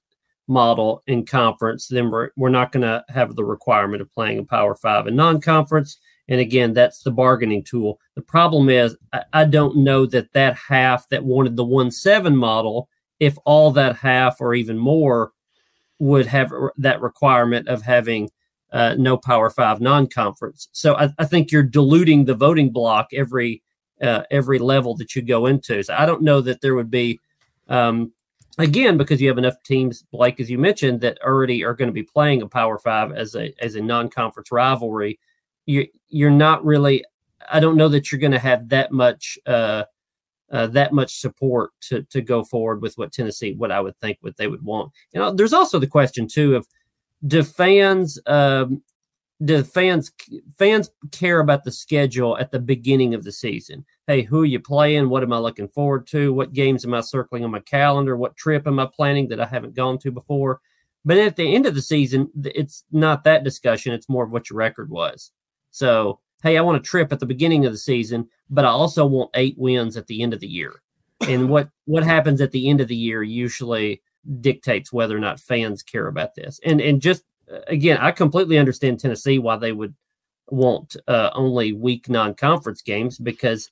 model 0.46 1.02
in 1.06 1.24
conference, 1.24 1.86
then 1.86 2.10
we're, 2.10 2.30
we're 2.36 2.50
not 2.50 2.72
going 2.72 2.82
to 2.82 3.02
have 3.08 3.34
the 3.34 3.44
requirement 3.44 4.02
of 4.02 4.12
playing 4.12 4.38
a 4.38 4.44
Power 4.44 4.74
Five 4.74 5.06
in 5.06 5.16
non 5.16 5.40
conference. 5.40 5.98
And 6.30 6.40
again, 6.40 6.72
that's 6.72 7.02
the 7.02 7.10
bargaining 7.10 7.64
tool. 7.64 8.00
The 8.14 8.22
problem 8.22 8.70
is, 8.70 8.96
I, 9.12 9.24
I 9.32 9.44
don't 9.44 9.78
know 9.78 10.06
that 10.06 10.32
that 10.32 10.56
half 10.56 11.08
that 11.10 11.24
wanted 11.24 11.56
the 11.56 11.64
1 11.64 11.90
7 11.90 12.34
model, 12.34 12.88
if 13.18 13.36
all 13.44 13.72
that 13.72 13.96
half 13.96 14.40
or 14.40 14.54
even 14.54 14.78
more 14.78 15.32
would 15.98 16.26
have 16.26 16.52
that 16.78 17.02
requirement 17.02 17.68
of 17.68 17.82
having 17.82 18.30
uh, 18.72 18.94
no 18.98 19.16
Power 19.16 19.50
Five 19.50 19.80
non-conference. 19.80 20.68
So 20.72 20.94
I, 20.94 21.10
I, 21.18 21.24
think 21.24 21.50
you're 21.50 21.62
diluting 21.62 22.24
the 22.24 22.34
voting 22.34 22.70
block 22.70 23.08
every 23.12 23.62
uh, 24.00 24.22
every 24.30 24.58
level 24.58 24.96
that 24.96 25.14
you 25.14 25.22
go 25.22 25.46
into. 25.46 25.82
So 25.82 25.94
I 25.96 26.06
don't 26.06 26.22
know 26.22 26.40
that 26.40 26.60
there 26.60 26.74
would 26.74 26.90
be, 26.90 27.18
um, 27.68 28.12
again, 28.58 28.96
because 28.96 29.20
you 29.20 29.28
have 29.28 29.38
enough 29.38 29.62
teams, 29.64 30.04
Blake, 30.12 30.40
as 30.40 30.50
you 30.50 30.56
mentioned, 30.58 31.00
that 31.00 31.20
already 31.22 31.64
are 31.64 31.74
going 31.74 31.88
to 31.88 31.92
be 31.92 32.04
playing 32.04 32.42
a 32.42 32.48
Power 32.48 32.78
Five 32.78 33.12
as 33.12 33.34
a 33.34 33.52
as 33.62 33.74
a 33.74 33.80
non-conference 33.80 34.52
rivalry. 34.52 35.18
You 35.66 35.86
you're 36.08 36.30
not 36.30 36.64
really. 36.64 37.04
I 37.50 37.60
don't 37.60 37.76
know 37.76 37.88
that 37.88 38.10
you're 38.10 38.20
going 38.20 38.32
to 38.32 38.38
have 38.38 38.68
that 38.68 38.92
much. 38.92 39.38
Uh, 39.46 39.84
uh, 40.50 40.66
that 40.66 40.92
much 40.92 41.20
support 41.20 41.70
to 41.80 42.02
to 42.04 42.20
go 42.20 42.42
forward 42.42 42.82
with 42.82 42.98
what 42.98 43.12
Tennessee, 43.12 43.54
what 43.54 43.70
I 43.70 43.80
would 43.80 43.96
think, 43.98 44.18
what 44.20 44.36
they 44.36 44.48
would 44.48 44.62
want. 44.62 44.92
You 45.12 45.20
know, 45.20 45.32
there's 45.32 45.52
also 45.52 45.78
the 45.78 45.86
question 45.86 46.26
too 46.26 46.56
of 46.56 46.66
do 47.26 47.42
fans 47.44 48.18
um, 48.26 48.82
do 49.42 49.62
fans 49.62 50.12
fans 50.58 50.90
care 51.12 51.40
about 51.40 51.64
the 51.64 51.72
schedule 51.72 52.36
at 52.38 52.50
the 52.50 52.58
beginning 52.58 53.14
of 53.14 53.24
the 53.24 53.32
season? 53.32 53.84
Hey, 54.06 54.22
who 54.22 54.42
are 54.42 54.46
you 54.46 54.60
playing? 54.60 55.08
What 55.08 55.22
am 55.22 55.32
I 55.32 55.38
looking 55.38 55.68
forward 55.68 56.06
to? 56.08 56.32
What 56.32 56.52
games 56.52 56.84
am 56.84 56.94
I 56.94 57.00
circling 57.00 57.44
on 57.44 57.50
my 57.50 57.60
calendar? 57.60 58.16
What 58.16 58.36
trip 58.36 58.66
am 58.66 58.78
I 58.78 58.86
planning 58.86 59.28
that 59.28 59.40
I 59.40 59.46
haven't 59.46 59.74
gone 59.74 59.98
to 59.98 60.10
before? 60.10 60.60
But 61.04 61.16
at 61.16 61.36
the 61.36 61.54
end 61.54 61.64
of 61.64 61.74
the 61.74 61.80
season, 61.80 62.28
it's 62.44 62.84
not 62.92 63.24
that 63.24 63.44
discussion. 63.44 63.94
It's 63.94 64.08
more 64.10 64.24
of 64.24 64.30
what 64.30 64.50
your 64.50 64.58
record 64.58 64.90
was. 64.90 65.32
So, 65.70 66.20
hey, 66.42 66.56
I 66.56 66.62
want 66.62 66.78
a 66.78 66.80
trip 66.80 67.12
at 67.12 67.20
the 67.20 67.26
beginning 67.26 67.66
of 67.66 67.72
the 67.72 67.78
season, 67.78 68.28
but 68.48 68.64
I 68.64 68.68
also 68.68 69.06
want 69.06 69.30
eight 69.34 69.56
wins 69.58 69.96
at 69.96 70.06
the 70.06 70.22
end 70.22 70.34
of 70.34 70.40
the 70.40 70.48
year. 70.48 70.82
And 71.28 71.48
what 71.48 71.68
what 71.84 72.02
happens 72.02 72.40
at 72.40 72.50
the 72.50 72.68
end 72.68 72.80
of 72.80 72.88
the 72.88 72.96
year 72.96 73.22
usually 73.22 74.02
dictates 74.40 74.92
whether 74.92 75.16
or 75.16 75.20
not 75.20 75.40
fans 75.40 75.82
care 75.82 76.06
about 76.06 76.34
this. 76.34 76.60
And 76.64 76.80
and 76.80 77.00
just 77.00 77.24
uh, 77.52 77.60
again, 77.66 77.98
I 77.98 78.10
completely 78.10 78.58
understand 78.58 79.00
Tennessee 79.00 79.38
why 79.38 79.56
they 79.56 79.72
would 79.72 79.94
want 80.48 80.96
uh, 81.06 81.30
only 81.34 81.72
weak 81.72 82.08
non-conference 82.08 82.82
games 82.82 83.18
because 83.18 83.70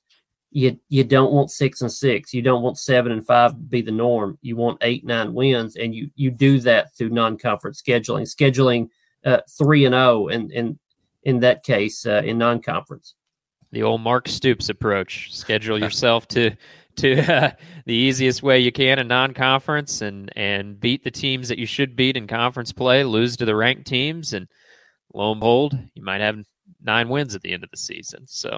you 0.51 0.79
you 0.89 1.03
don't 1.03 1.31
want 1.31 1.51
six 1.51 1.81
and 1.81 1.91
six, 1.91 2.33
you 2.33 2.41
don't 2.41 2.63
want 2.63 2.77
seven 2.77 3.11
and 3.11 3.25
five 3.25 3.51
to 3.51 3.57
be 3.57 3.81
the 3.81 3.91
norm. 3.91 4.37
You 4.41 4.55
want 4.55 4.79
eight 4.81 5.05
nine 5.05 5.33
wins, 5.33 5.75
and 5.75 5.93
you 5.93 6.09
you 6.15 6.31
do 6.31 6.59
that 6.61 6.95
through 6.95 7.09
non-conference 7.09 7.81
scheduling, 7.81 8.23
scheduling 8.23 8.89
uh, 9.25 9.41
three 9.57 9.85
and 9.85 9.93
zero, 9.93 10.23
oh, 10.23 10.27
and 10.29 10.51
and 10.51 10.79
in 11.23 11.39
that 11.41 11.63
case 11.63 12.05
uh, 12.05 12.21
in 12.25 12.37
non-conference. 12.37 13.15
The 13.71 13.83
old 13.83 14.01
Mark 14.01 14.27
Stoops 14.27 14.69
approach: 14.69 15.33
schedule 15.33 15.79
yourself 15.79 16.27
to 16.29 16.51
to 16.97 17.33
uh, 17.33 17.51
the 17.85 17.93
easiest 17.93 18.43
way 18.43 18.59
you 18.59 18.71
can 18.71 18.99
in 18.99 19.07
non-conference 19.07 20.01
and 20.01 20.31
and 20.35 20.79
beat 20.79 21.03
the 21.03 21.11
teams 21.11 21.47
that 21.49 21.57
you 21.57 21.65
should 21.65 21.95
beat 21.95 22.17
in 22.17 22.27
conference 22.27 22.71
play, 22.71 23.03
lose 23.03 23.37
to 23.37 23.45
the 23.45 23.55
ranked 23.55 23.85
teams, 23.85 24.33
and 24.33 24.47
lo 25.13 25.31
and 25.31 25.39
behold, 25.39 25.77
you 25.93 26.03
might 26.03 26.21
have 26.21 26.43
nine 26.81 27.09
wins 27.09 27.35
at 27.35 27.41
the 27.41 27.53
end 27.53 27.63
of 27.63 27.71
the 27.71 27.77
season. 27.77 28.25
So, 28.27 28.57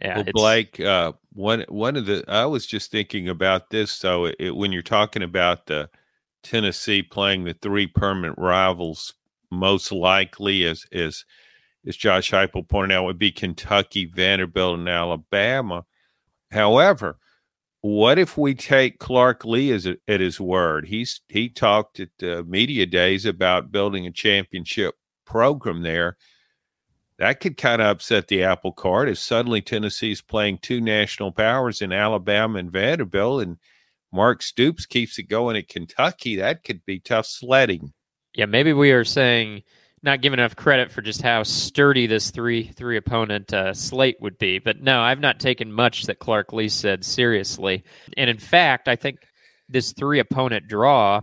yeah, 0.00 0.16
well, 0.16 0.26
Blake, 0.32 0.80
uh, 0.80 1.12
one 1.32 1.64
one 1.68 1.96
of 1.96 2.06
the 2.06 2.24
I 2.28 2.46
was 2.46 2.66
just 2.66 2.90
thinking 2.90 3.28
about 3.28 3.70
this. 3.70 3.90
So, 3.90 4.26
it, 4.38 4.50
when 4.56 4.72
you're 4.72 4.82
talking 4.82 5.22
about 5.22 5.66
the 5.66 5.88
Tennessee 6.42 7.02
playing 7.02 7.44
the 7.44 7.54
three 7.54 7.86
permanent 7.86 8.38
rivals, 8.38 9.14
most 9.50 9.92
likely 9.92 10.64
as 10.64 10.84
as 10.92 11.24
as 11.86 11.96
Josh 11.96 12.30
Heupel 12.30 12.68
pointed 12.68 12.94
out, 12.94 13.04
would 13.04 13.18
be 13.18 13.32
Kentucky, 13.32 14.06
Vanderbilt, 14.06 14.78
and 14.78 14.88
Alabama. 14.88 15.84
However, 16.50 17.18
what 17.80 18.18
if 18.18 18.38
we 18.38 18.54
take 18.54 19.00
Clark 19.00 19.44
Lea 19.44 19.72
as 19.72 19.86
a, 19.86 19.96
at 20.06 20.20
his 20.20 20.40
word? 20.40 20.86
He's 20.86 21.20
he 21.28 21.48
talked 21.48 21.98
at 21.98 22.10
the 22.18 22.44
media 22.44 22.86
days 22.86 23.26
about 23.26 23.72
building 23.72 24.06
a 24.06 24.12
championship 24.12 24.94
program 25.24 25.82
there. 25.82 26.16
That 27.18 27.40
could 27.40 27.56
kind 27.56 27.82
of 27.82 27.88
upset 27.88 28.28
the 28.28 28.44
apple 28.44 28.72
cart 28.72 29.08
if 29.08 29.18
suddenly 29.18 29.60
Tennessee's 29.60 30.20
playing 30.20 30.58
two 30.58 30.80
national 30.80 31.32
powers 31.32 31.82
in 31.82 31.92
Alabama 31.92 32.58
and 32.58 32.70
Vanderbilt, 32.70 33.42
and 33.42 33.58
Mark 34.12 34.42
Stoops 34.42 34.86
keeps 34.86 35.18
it 35.18 35.24
going 35.24 35.56
at 35.56 35.68
Kentucky. 35.68 36.36
That 36.36 36.64
could 36.64 36.84
be 36.84 37.00
tough 37.00 37.26
sledding. 37.26 37.92
Yeah, 38.34 38.46
maybe 38.46 38.72
we 38.72 38.92
are 38.92 39.04
saying 39.04 39.62
not 40.02 40.20
giving 40.20 40.38
enough 40.38 40.56
credit 40.56 40.90
for 40.90 41.00
just 41.00 41.22
how 41.22 41.42
sturdy 41.42 42.06
this 42.06 42.30
three 42.30 42.68
three 42.68 42.96
opponent 42.96 43.52
uh, 43.52 43.72
slate 43.72 44.16
would 44.20 44.38
be. 44.38 44.58
But 44.58 44.80
no, 44.80 45.00
I've 45.00 45.20
not 45.20 45.38
taken 45.38 45.72
much 45.72 46.04
that 46.04 46.18
Clark 46.18 46.52
Lea 46.52 46.68
said 46.68 47.04
seriously. 47.04 47.84
And 48.16 48.28
in 48.28 48.38
fact, 48.38 48.88
I 48.88 48.96
think 48.96 49.18
this 49.68 49.92
three 49.92 50.18
opponent 50.18 50.68
draw, 50.68 51.20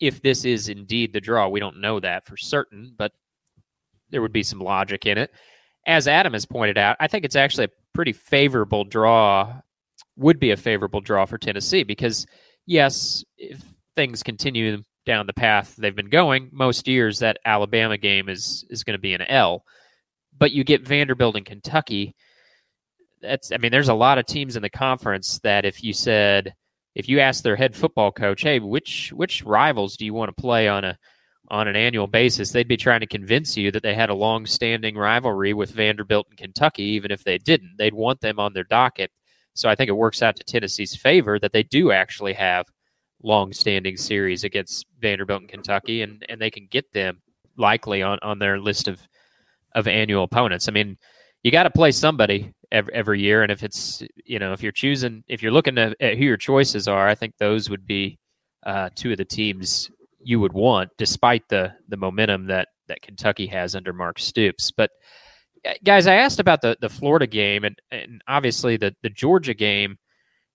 if 0.00 0.22
this 0.22 0.44
is 0.44 0.68
indeed 0.68 1.12
the 1.12 1.20
draw, 1.20 1.48
we 1.48 1.60
don't 1.60 1.80
know 1.80 2.00
that 2.00 2.26
for 2.26 2.36
certain, 2.36 2.94
but 2.96 3.12
there 4.10 4.22
would 4.22 4.32
be 4.32 4.42
some 4.42 4.60
logic 4.60 5.04
in 5.06 5.18
it. 5.18 5.30
As 5.86 6.08
Adam 6.08 6.32
has 6.32 6.46
pointed 6.46 6.78
out, 6.78 6.96
I 6.98 7.06
think 7.06 7.24
it's 7.24 7.36
actually 7.36 7.64
a 7.64 7.70
pretty 7.92 8.12
favorable 8.12 8.84
draw. 8.84 9.60
Would 10.16 10.40
be 10.40 10.50
a 10.50 10.56
favorable 10.56 11.02
draw 11.02 11.26
for 11.26 11.36
Tennessee 11.36 11.82
because 11.82 12.26
yes, 12.64 13.22
if 13.36 13.62
things 13.94 14.22
continue 14.22 14.82
down 15.06 15.26
the 15.26 15.32
path 15.32 15.74
they've 15.76 15.96
been 15.96 16.10
going, 16.10 16.50
most 16.52 16.86
years 16.86 17.20
that 17.20 17.38
Alabama 17.44 17.96
game 17.96 18.28
is 18.28 18.64
is 18.68 18.84
going 18.84 18.98
to 18.98 19.00
be 19.00 19.14
an 19.14 19.22
L. 19.22 19.64
But 20.38 20.52
you 20.52 20.64
get 20.64 20.86
Vanderbilt 20.86 21.36
and 21.36 21.46
Kentucky. 21.46 22.14
that's 23.22 23.52
I 23.52 23.56
mean, 23.56 23.72
there's 23.72 23.88
a 23.88 23.94
lot 23.94 24.18
of 24.18 24.26
teams 24.26 24.56
in 24.56 24.62
the 24.62 24.70
conference 24.70 25.38
that 25.42 25.64
if 25.64 25.82
you 25.82 25.92
said 25.92 26.54
if 26.94 27.08
you 27.08 27.20
asked 27.20 27.44
their 27.44 27.56
head 27.56 27.74
football 27.74 28.12
coach, 28.12 28.42
hey, 28.42 28.58
which 28.58 29.12
which 29.14 29.44
rivals 29.44 29.96
do 29.96 30.04
you 30.04 30.14
want 30.14 30.34
to 30.34 30.40
play 30.40 30.68
on 30.68 30.84
a 30.84 30.98
on 31.48 31.68
an 31.68 31.76
annual 31.76 32.06
basis, 32.06 32.50
they'd 32.50 32.68
be 32.68 32.76
trying 32.76 33.00
to 33.00 33.06
convince 33.06 33.56
you 33.56 33.70
that 33.70 33.82
they 33.82 33.94
had 33.94 34.10
a 34.10 34.14
long-standing 34.14 34.96
rivalry 34.96 35.54
with 35.54 35.70
Vanderbilt 35.70 36.26
and 36.28 36.38
Kentucky, 36.38 36.82
even 36.82 37.10
if 37.12 37.22
they 37.22 37.38
didn't. 37.38 37.76
They'd 37.78 37.94
want 37.94 38.20
them 38.20 38.40
on 38.40 38.52
their 38.52 38.64
docket. 38.64 39.12
So 39.54 39.68
I 39.68 39.74
think 39.74 39.88
it 39.88 39.92
works 39.92 40.22
out 40.22 40.36
to 40.36 40.44
Tennessee's 40.44 40.96
favor 40.96 41.38
that 41.38 41.52
they 41.52 41.62
do 41.62 41.92
actually 41.92 42.32
have 42.32 42.66
long-standing 43.26 43.96
series 43.96 44.44
against 44.44 44.86
Vanderbilt 45.00 45.42
and 45.42 45.50
Kentucky, 45.50 46.02
and, 46.02 46.24
and 46.28 46.40
they 46.40 46.50
can 46.50 46.68
get 46.70 46.90
them 46.92 47.20
likely 47.58 48.00
on, 48.02 48.18
on 48.22 48.38
their 48.38 48.58
list 48.58 48.88
of 48.88 49.00
of 49.74 49.86
annual 49.86 50.24
opponents. 50.24 50.68
I 50.68 50.72
mean, 50.72 50.96
you 51.42 51.50
got 51.50 51.64
to 51.64 51.70
play 51.70 51.92
somebody 51.92 52.52
every, 52.72 52.94
every 52.94 53.20
year, 53.20 53.42
and 53.42 53.52
if 53.52 53.62
it's 53.62 54.02
you 54.24 54.38
know 54.38 54.52
if 54.52 54.62
you're 54.62 54.72
choosing 54.72 55.24
if 55.28 55.42
you're 55.42 55.52
looking 55.52 55.76
at, 55.76 55.96
at 56.00 56.16
who 56.16 56.24
your 56.24 56.36
choices 56.36 56.88
are, 56.88 57.08
I 57.08 57.14
think 57.14 57.34
those 57.38 57.68
would 57.68 57.86
be 57.86 58.18
uh, 58.64 58.90
two 58.94 59.12
of 59.12 59.18
the 59.18 59.24
teams 59.24 59.90
you 60.20 60.40
would 60.40 60.52
want, 60.52 60.90
despite 60.96 61.48
the 61.48 61.72
the 61.88 61.96
momentum 61.96 62.46
that 62.46 62.68
that 62.88 63.02
Kentucky 63.02 63.46
has 63.46 63.74
under 63.74 63.92
Mark 63.92 64.18
Stoops. 64.18 64.70
But 64.70 64.90
uh, 65.66 65.74
guys, 65.84 66.06
I 66.06 66.14
asked 66.14 66.40
about 66.40 66.62
the 66.62 66.76
the 66.80 66.88
Florida 66.88 67.26
game, 67.26 67.64
and 67.64 67.76
and 67.90 68.22
obviously 68.28 68.76
the 68.76 68.94
the 69.02 69.10
Georgia 69.10 69.54
game 69.54 69.96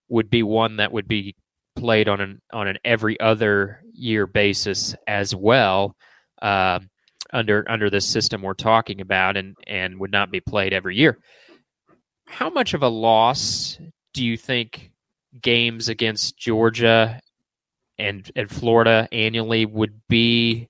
would 0.09 0.29
be 0.29 0.43
one 0.43 0.77
that 0.77 0.91
would 0.91 1.07
be 1.07 1.35
played 1.75 2.07
on 2.07 2.21
an 2.21 2.41
on 2.51 2.67
an 2.67 2.77
every 2.83 3.19
other 3.19 3.81
year 3.93 4.27
basis 4.27 4.95
as 5.07 5.35
well. 5.35 5.95
Uh, 6.41 6.79
under 7.33 7.63
under 7.69 7.89
this 7.89 8.05
system 8.05 8.41
we're 8.41 8.53
talking 8.53 8.99
about 8.99 9.37
and 9.37 9.55
and 9.65 9.99
would 9.99 10.11
not 10.11 10.31
be 10.31 10.41
played 10.41 10.73
every 10.73 10.97
year. 10.97 11.17
How 12.27 12.49
much 12.49 12.73
of 12.73 12.83
a 12.83 12.89
loss 12.89 13.79
do 14.13 14.25
you 14.25 14.37
think 14.37 14.91
games 15.41 15.89
against 15.89 16.37
Georgia 16.37 17.21
and 17.97 18.29
and 18.35 18.49
Florida 18.49 19.07
annually 19.11 19.65
would 19.65 20.01
be 20.09 20.67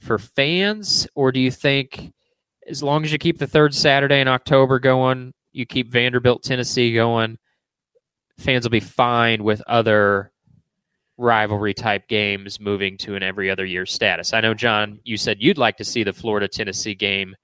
for 0.00 0.18
fans, 0.18 1.08
or 1.14 1.32
do 1.32 1.40
you 1.40 1.50
think 1.50 2.12
as 2.68 2.82
long 2.82 3.04
as 3.04 3.12
you 3.12 3.18
keep 3.18 3.38
the 3.38 3.46
third 3.46 3.74
Saturday 3.74 4.20
in 4.20 4.28
October 4.28 4.78
going, 4.78 5.32
you 5.52 5.66
keep 5.66 5.90
Vanderbilt, 5.90 6.42
Tennessee 6.42 6.92
going, 6.94 7.38
fans 8.38 8.64
will 8.64 8.70
be 8.70 8.80
fine 8.80 9.42
with 9.42 9.62
other 9.66 10.32
rivalry 11.18 11.74
type 11.74 12.08
games 12.08 12.60
moving 12.60 12.96
to 12.98 13.14
an 13.14 13.22
every 13.22 13.50
other 13.50 13.64
year 13.64 13.86
status. 13.86 14.32
I 14.32 14.40
know, 14.40 14.54
John, 14.54 15.00
you 15.04 15.16
said 15.16 15.38
you'd 15.40 15.58
like 15.58 15.76
to 15.78 15.84
see 15.84 16.04
the 16.04 16.12
Florida 16.12 16.48
Tennessee 16.48 16.94
game 16.94 17.34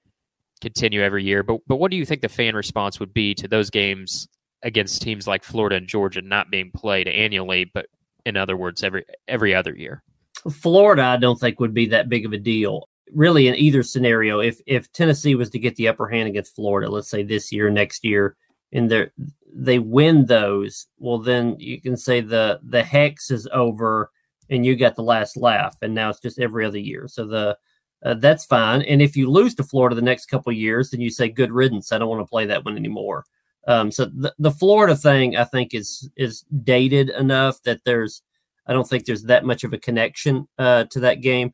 continue 0.61 1.01
every 1.01 1.23
year, 1.23 1.43
but 1.43 1.59
but 1.67 1.77
what 1.77 1.91
do 1.91 1.97
you 1.97 2.05
think 2.05 2.21
the 2.21 2.29
fan 2.29 2.55
response 2.55 2.99
would 2.99 3.13
be 3.13 3.33
to 3.35 3.47
those 3.47 3.69
games 3.69 4.27
against 4.63 5.01
teams 5.01 5.27
like 5.27 5.43
Florida 5.43 5.75
and 5.75 5.87
Georgia 5.87 6.21
not 6.21 6.49
being 6.49 6.71
played 6.71 7.07
annually, 7.07 7.69
but 7.73 7.87
in 8.25 8.37
other 8.37 8.55
words, 8.55 8.83
every 8.83 9.05
every 9.27 9.53
other 9.53 9.75
year? 9.75 10.03
Florida, 10.51 11.03
I 11.03 11.17
don't 11.17 11.39
think 11.39 11.59
would 11.59 11.73
be 11.73 11.87
that 11.87 12.09
big 12.09 12.25
of 12.25 12.33
a 12.33 12.37
deal. 12.37 12.87
Really, 13.13 13.47
in 13.47 13.55
either 13.55 13.83
scenario, 13.83 14.39
if 14.39 14.59
if 14.65 14.91
Tennessee 14.91 15.35
was 15.35 15.49
to 15.51 15.59
get 15.59 15.75
the 15.75 15.87
upper 15.87 16.07
hand 16.07 16.27
against 16.27 16.55
Florida, 16.55 16.89
let's 16.89 17.09
say 17.09 17.23
this 17.23 17.51
year, 17.51 17.69
next 17.69 18.03
year, 18.03 18.35
and 18.71 18.89
they 18.89 19.07
they 19.55 19.79
win 19.79 20.25
those, 20.25 20.87
well, 20.97 21.19
then 21.19 21.55
you 21.59 21.79
can 21.81 21.95
say 21.95 22.21
the 22.21 22.59
the 22.67 22.83
hex 22.83 23.29
is 23.31 23.47
over, 23.53 24.11
and 24.49 24.65
you 24.65 24.75
got 24.75 24.95
the 24.95 25.03
last 25.03 25.37
laugh, 25.37 25.75
and 25.81 25.93
now 25.93 26.09
it's 26.09 26.19
just 26.19 26.39
every 26.39 26.65
other 26.65 26.79
year. 26.79 27.07
So 27.07 27.25
the 27.25 27.57
uh, 28.03 28.15
that's 28.15 28.45
fine. 28.45 28.81
And 28.81 29.01
if 29.01 29.15
you 29.15 29.29
lose 29.29 29.55
to 29.55 29.63
Florida 29.63 29.95
the 29.95 30.01
next 30.01 30.25
couple 30.25 30.51
years, 30.51 30.89
then 30.89 31.01
you 31.01 31.09
say 31.09 31.29
good 31.29 31.51
riddance. 31.51 31.91
I 31.91 31.97
don't 31.97 32.09
want 32.09 32.21
to 32.21 32.29
play 32.29 32.45
that 32.47 32.65
one 32.65 32.77
anymore. 32.77 33.25
Um, 33.65 33.91
so 33.91 34.05
the, 34.05 34.33
the 34.39 34.51
Florida 34.51 34.95
thing, 34.95 35.37
I 35.37 35.45
think, 35.45 35.73
is 35.73 36.09
is 36.17 36.43
dated 36.63 37.09
enough 37.11 37.61
that 37.63 37.85
there's, 37.85 38.21
I 38.67 38.73
don't 38.73 38.87
think 38.87 39.05
there's 39.05 39.23
that 39.23 39.45
much 39.45 39.63
of 39.63 39.71
a 39.71 39.77
connection 39.77 40.47
uh, 40.57 40.83
to 40.85 40.99
that 40.99 41.21
game. 41.21 41.53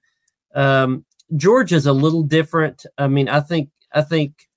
Um, 0.55 1.05
Georgia's 1.35 1.85
a 1.85 1.93
little 1.93 2.23
different. 2.23 2.85
I 2.97 3.07
mean, 3.07 3.29
I 3.29 3.41
think 3.41 3.69
I 3.93 4.01
think 4.01 4.48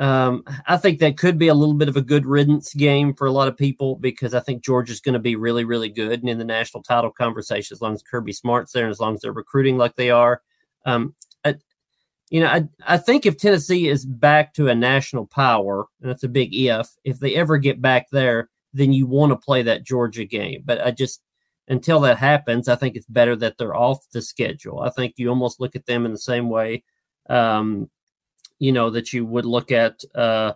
um, 0.00 0.44
I 0.66 0.78
think 0.78 0.98
that 0.98 1.18
could 1.18 1.38
be 1.38 1.48
a 1.48 1.54
little 1.54 1.74
bit 1.74 1.90
of 1.90 1.96
a 1.96 2.00
good 2.00 2.24
riddance 2.24 2.72
game 2.72 3.12
for 3.14 3.26
a 3.26 3.32
lot 3.32 3.48
of 3.48 3.56
people 3.56 3.96
because 3.96 4.32
I 4.32 4.40
think 4.40 4.64
Georgia's 4.64 5.02
going 5.02 5.12
to 5.12 5.18
be 5.18 5.36
really, 5.36 5.64
really 5.64 5.90
good 5.90 6.20
and 6.20 6.28
in 6.28 6.38
the 6.38 6.44
national 6.44 6.82
title 6.82 7.10
conversation 7.10 7.74
as 7.74 7.82
long 7.82 7.92
as 7.92 8.02
Kirby 8.02 8.32
Smart's 8.32 8.72
there 8.72 8.84
and 8.84 8.90
as 8.90 8.98
long 8.98 9.14
as 9.14 9.20
they're 9.20 9.32
recruiting 9.32 9.76
like 9.76 9.96
they 9.96 10.08
are. 10.08 10.40
Um, 10.86 11.14
I, 11.44 11.56
you 12.30 12.40
know, 12.40 12.46
I, 12.46 12.66
I 12.86 12.96
think 12.96 13.26
if 13.26 13.36
Tennessee 13.36 13.88
is 13.88 14.06
back 14.06 14.54
to 14.54 14.68
a 14.68 14.74
national 14.74 15.26
power, 15.26 15.84
and 16.00 16.10
that's 16.10 16.24
a 16.24 16.28
big 16.28 16.54
if, 16.54 16.88
if 17.04 17.20
they 17.20 17.34
ever 17.34 17.58
get 17.58 17.82
back 17.82 18.06
there, 18.10 18.48
then 18.72 18.94
you 18.94 19.06
want 19.06 19.32
to 19.32 19.36
play 19.36 19.60
that 19.64 19.84
Georgia 19.84 20.24
game. 20.24 20.62
But 20.64 20.80
I 20.80 20.92
just, 20.92 21.20
until 21.68 22.00
that 22.00 22.16
happens, 22.16 22.68
I 22.68 22.76
think 22.76 22.96
it's 22.96 23.06
better 23.06 23.36
that 23.36 23.58
they're 23.58 23.76
off 23.76 24.08
the 24.12 24.22
schedule. 24.22 24.80
I 24.80 24.88
think 24.88 25.14
you 25.18 25.28
almost 25.28 25.60
look 25.60 25.76
at 25.76 25.84
them 25.84 26.06
in 26.06 26.12
the 26.12 26.18
same 26.18 26.48
way. 26.48 26.84
Um, 27.28 27.90
you 28.60 28.70
know, 28.70 28.90
that 28.90 29.12
you 29.12 29.24
would 29.24 29.46
look 29.46 29.72
at 29.72 30.00
uh, 30.14 30.52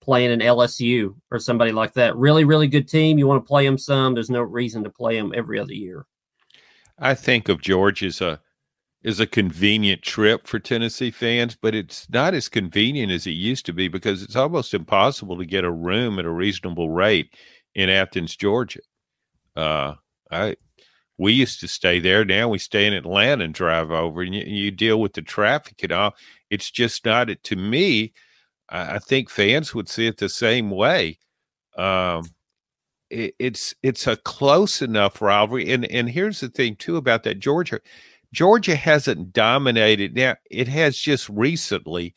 playing 0.00 0.32
an 0.32 0.40
LSU 0.40 1.14
or 1.30 1.38
somebody 1.38 1.72
like 1.72 1.92
that. 1.94 2.16
Really, 2.16 2.44
really 2.44 2.68
good 2.68 2.88
team. 2.88 3.18
You 3.18 3.26
want 3.26 3.44
to 3.44 3.48
play 3.48 3.66
them 3.66 3.76
some. 3.76 4.14
There's 4.14 4.30
no 4.30 4.40
reason 4.40 4.82
to 4.84 4.90
play 4.90 5.16
them 5.16 5.34
every 5.36 5.58
other 5.58 5.74
year. 5.74 6.06
I 6.98 7.14
think 7.14 7.50
of 7.50 7.60
George 7.60 8.02
as 8.02 8.22
a 8.22 8.40
is 9.02 9.20
a 9.20 9.26
convenient 9.26 10.02
trip 10.02 10.46
for 10.46 10.58
Tennessee 10.58 11.10
fans, 11.12 11.56
but 11.60 11.74
it's 11.74 12.08
not 12.10 12.34
as 12.34 12.48
convenient 12.48 13.12
as 13.12 13.26
it 13.26 13.32
used 13.32 13.64
to 13.66 13.72
be 13.72 13.86
because 13.86 14.22
it's 14.22 14.34
almost 14.34 14.74
impossible 14.74 15.36
to 15.38 15.44
get 15.44 15.64
a 15.64 15.70
room 15.70 16.18
at 16.18 16.24
a 16.24 16.30
reasonable 16.30 16.90
rate 16.90 17.32
in 17.74 17.88
Athens, 17.88 18.34
Georgia. 18.34 18.80
Uh, 19.54 19.94
I 20.30 20.56
we 21.18 21.32
used 21.32 21.60
to 21.60 21.68
stay 21.68 21.98
there. 21.98 22.24
Now 22.24 22.48
we 22.48 22.58
stay 22.58 22.86
in 22.86 22.92
Atlanta 22.92 23.44
and 23.44 23.52
drive 23.52 23.90
over, 23.90 24.22
and 24.22 24.34
you, 24.34 24.44
you 24.46 24.70
deal 24.70 25.00
with 25.00 25.12
the 25.12 25.22
traffic 25.22 25.82
and 25.82 25.92
all. 25.92 26.14
It's 26.50 26.70
just 26.70 27.04
not 27.04 27.30
it 27.30 27.42
to 27.44 27.56
me. 27.56 28.12
I, 28.68 28.96
I 28.96 28.98
think 28.98 29.30
fans 29.30 29.74
would 29.74 29.88
see 29.88 30.06
it 30.06 30.18
the 30.18 30.28
same 30.28 30.70
way. 30.70 31.18
Um, 31.76 32.24
it, 33.10 33.34
it's 33.38 33.74
it's 33.82 34.06
a 34.06 34.16
close 34.16 34.82
enough 34.82 35.22
rivalry, 35.22 35.72
and 35.72 35.84
and 35.90 36.08
here's 36.08 36.40
the 36.40 36.48
thing 36.48 36.76
too 36.76 36.96
about 36.96 37.22
that 37.24 37.38
Georgia. 37.38 37.80
Georgia 38.32 38.76
hasn't 38.76 39.32
dominated 39.32 40.14
now. 40.14 40.36
It 40.50 40.68
has 40.68 40.98
just 40.98 41.28
recently, 41.30 42.14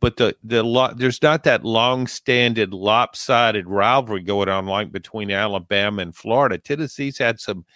but 0.00 0.16
the 0.16 0.34
the 0.42 0.62
lo- 0.62 0.94
there's 0.94 1.22
not 1.22 1.44
that 1.44 1.64
long-standing 1.64 2.70
lopsided 2.70 3.68
rivalry 3.68 4.22
going 4.22 4.48
on 4.48 4.66
like 4.66 4.90
between 4.92 5.30
Alabama 5.30 6.02
and 6.02 6.16
Florida. 6.16 6.56
Tennessee's 6.56 7.18
had 7.18 7.40
some 7.40 7.66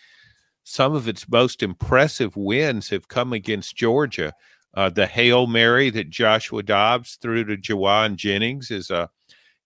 some 0.65 0.95
of 0.95 1.09
its 1.09 1.29
most 1.29 1.63
impressive 1.63 2.35
wins 2.37 2.89
have 2.89 3.09
come 3.09 3.35
against 3.35 3.77
Georgia. 3.77 4.33
Uh, 4.75 4.91
the 4.91 5.07
hail 5.07 5.47
mary 5.47 5.89
that 5.91 6.11
Joshua 6.11 6.63
Dobbs 6.63 7.17
threw 7.23 7.45
to 7.45 7.57
Jawan 7.57 8.17
Jennings 8.17 8.71
is 8.71 8.91
a 8.91 9.09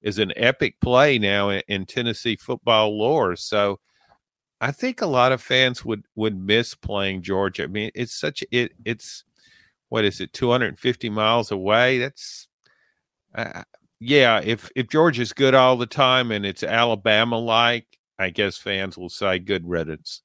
is 0.03 0.19
an 0.19 0.33
epic 0.37 0.77
play 0.81 1.19
now 1.19 1.49
in, 1.49 1.63
in, 1.67 1.85
Tennessee 1.87 2.37
football 2.37 2.97
lore. 2.97 3.35
So 3.35 3.81
I 4.61 4.71
think 4.71 5.01
a 5.01 5.07
lot 5.07 5.33
of 5.33 5.43
fans 5.43 5.85
would 5.85 6.05
would 6.15 6.39
miss 6.39 6.75
playing 6.75 7.23
Georgia. 7.23 7.65
I 7.65 7.67
mean, 7.69 7.91
it's 7.95 8.15
such 8.15 8.45
it 8.51 8.73
it's 8.85 9.25
what 9.89 10.05
is 10.05 10.21
it 10.21 10.33
250 10.33 11.09
miles 11.11 11.51
away. 11.51 11.99
That's 11.99 12.49
uh, 13.35 13.63
yeah. 14.01 14.41
If 14.45 14.71
if 14.77 14.89
Georgia's 14.89 15.33
good 15.33 15.55
all 15.55 15.77
the 15.77 15.87
time 15.87 16.31
and 16.33 16.45
it's 16.45 16.63
Alabama 16.63 17.39
like, 17.39 17.87
I 18.19 18.31
guess 18.31 18.59
fans 18.59 18.99
will 18.99 19.09
say 19.09 19.39
good 19.39 19.67
riddance. 19.69 20.23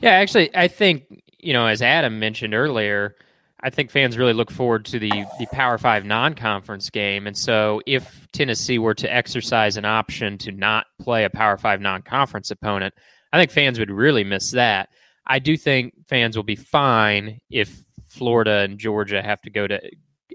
Yeah, 0.00 0.10
actually, 0.10 0.54
I 0.56 0.66
think 0.66 1.04
you 1.38 1.52
know, 1.52 1.66
as 1.66 1.82
Adam 1.82 2.18
mentioned 2.18 2.54
earlier, 2.54 3.16
I 3.62 3.70
think 3.70 3.90
fans 3.90 4.18
really 4.18 4.32
look 4.32 4.50
forward 4.50 4.84
to 4.86 4.98
the 4.98 5.24
the 5.38 5.46
Power 5.52 5.78
Five 5.78 6.04
non-conference 6.04 6.90
game, 6.90 7.26
and 7.26 7.36
so 7.36 7.80
if 7.86 8.26
Tennessee 8.32 8.78
were 8.78 8.94
to 8.94 9.12
exercise 9.12 9.76
an 9.76 9.84
option 9.84 10.38
to 10.38 10.52
not 10.52 10.86
play 11.00 11.24
a 11.24 11.30
Power 11.30 11.56
Five 11.56 11.80
non-conference 11.80 12.50
opponent, 12.50 12.94
I 13.32 13.38
think 13.38 13.50
fans 13.50 13.78
would 13.78 13.90
really 13.90 14.24
miss 14.24 14.50
that. 14.52 14.88
I 15.26 15.38
do 15.38 15.56
think 15.56 15.94
fans 16.06 16.36
will 16.36 16.42
be 16.42 16.56
fine 16.56 17.38
if 17.50 17.84
Florida 18.08 18.58
and 18.58 18.78
Georgia 18.78 19.22
have 19.22 19.40
to 19.42 19.50
go 19.50 19.66
to 19.66 19.80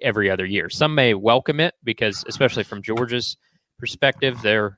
every 0.01 0.29
other 0.29 0.45
year. 0.45 0.69
Some 0.69 0.95
may 0.95 1.13
welcome 1.13 1.59
it 1.59 1.75
because, 1.83 2.23
especially 2.27 2.63
from 2.63 2.81
Georgia's 2.81 3.37
perspective, 3.77 4.37
they're 4.41 4.77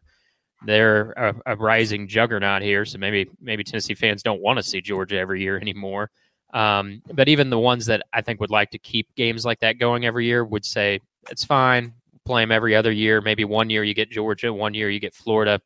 they're 0.66 1.12
a, 1.12 1.36
a, 1.46 1.56
rising 1.56 2.08
juggernaut 2.08 2.62
here. 2.62 2.84
So 2.84 2.98
maybe 2.98 3.30
maybe 3.40 3.64
Tennessee 3.64 3.94
fans 3.94 4.24
don't 4.24 4.42
want 4.42 4.58
to 4.58 4.64
see 4.64 4.82
Georgia 4.82 5.18
every 5.18 5.42
year 5.42 5.58
anymore. 5.58 6.12
Um, 6.54 7.02
but 7.14 7.28
even 7.30 7.50
the 7.50 7.60
ones 7.60 7.86
that 7.88 8.04
I 8.12 8.22
think 8.22 8.40
would 8.40 8.50
like 8.50 8.72
to 8.72 8.80
keep 8.80 9.14
games 9.16 9.46
like 9.46 9.60
that 9.60 9.78
going 9.78 10.06
every 10.06 10.26
year 10.26 10.44
would 10.44 10.66
say 10.66 11.00
it's 11.30 11.44
fine. 11.44 11.94
Play 12.26 12.44
them 12.44 12.52
every 12.52 12.76
other 12.76 12.92
year. 12.92 13.22
Maybe 13.22 13.46
one 13.46 13.70
year 13.70 13.84
you 13.84 13.94
get 13.94 14.10
Georgia, 14.10 14.52
one 14.54 14.74
year 14.74 14.90
you 14.90 15.00
get 15.00 15.14
Florida. 15.14 15.62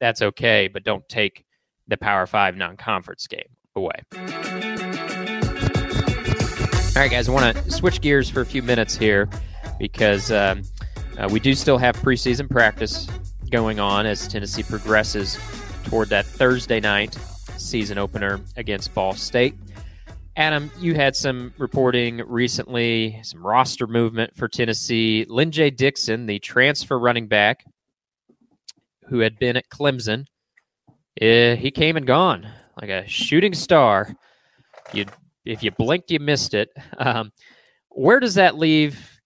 That's 0.00 0.22
okay, 0.22 0.68
but 0.68 0.84
don't 0.84 1.08
take 1.08 1.44
the 1.88 1.96
Power 1.96 2.26
Five 2.26 2.56
non-conference 2.56 3.26
game 3.26 3.48
away. 3.74 4.02
All 6.96 7.02
right, 7.02 7.10
guys, 7.10 7.28
I 7.28 7.32
want 7.32 7.56
to 7.56 7.70
switch 7.70 8.00
gears 8.00 8.28
for 8.28 8.40
a 8.40 8.46
few 8.46 8.62
minutes 8.62 8.96
here 8.96 9.28
because 9.78 10.32
um, 10.32 10.62
uh, 11.16 11.28
we 11.30 11.40
do 11.40 11.54
still 11.54 11.78
have 11.78 11.96
preseason 11.96 12.48
practice 12.50 13.06
going 13.50 13.78
on 13.80 14.06
as 14.06 14.28
Tennessee 14.28 14.62
progresses 14.62 15.38
toward 15.84 16.08
that 16.08 16.26
Thursday 16.26 16.80
night 16.80 17.16
season 17.56 17.98
opener 17.98 18.40
against 18.56 18.92
Ball 18.94 19.14
State. 19.14 19.54
Adam, 20.38 20.70
you 20.78 20.94
had 20.94 21.16
some 21.16 21.52
reporting 21.58 22.18
recently, 22.18 23.18
some 23.24 23.44
roster 23.44 23.88
movement 23.88 24.36
for 24.36 24.46
Tennessee. 24.46 25.26
Lyn-J 25.28 25.70
Dixon, 25.70 26.26
the 26.26 26.38
transfer 26.38 26.96
running 26.96 27.26
back 27.26 27.64
who 29.08 29.18
had 29.18 29.36
been 29.40 29.56
at 29.56 29.68
Clemson, 29.68 30.26
uh, 31.20 31.56
he 31.56 31.72
came 31.72 31.96
and 31.96 32.06
gone 32.06 32.46
like 32.80 32.88
a 32.88 33.04
shooting 33.08 33.52
star. 33.52 34.14
You, 34.92 35.06
if 35.44 35.64
you 35.64 35.72
blinked, 35.72 36.12
you 36.12 36.20
missed 36.20 36.54
it. 36.54 36.70
Um, 36.98 37.32
where 37.90 38.20
does 38.20 38.34
that 38.34 38.56
leave 38.56 39.20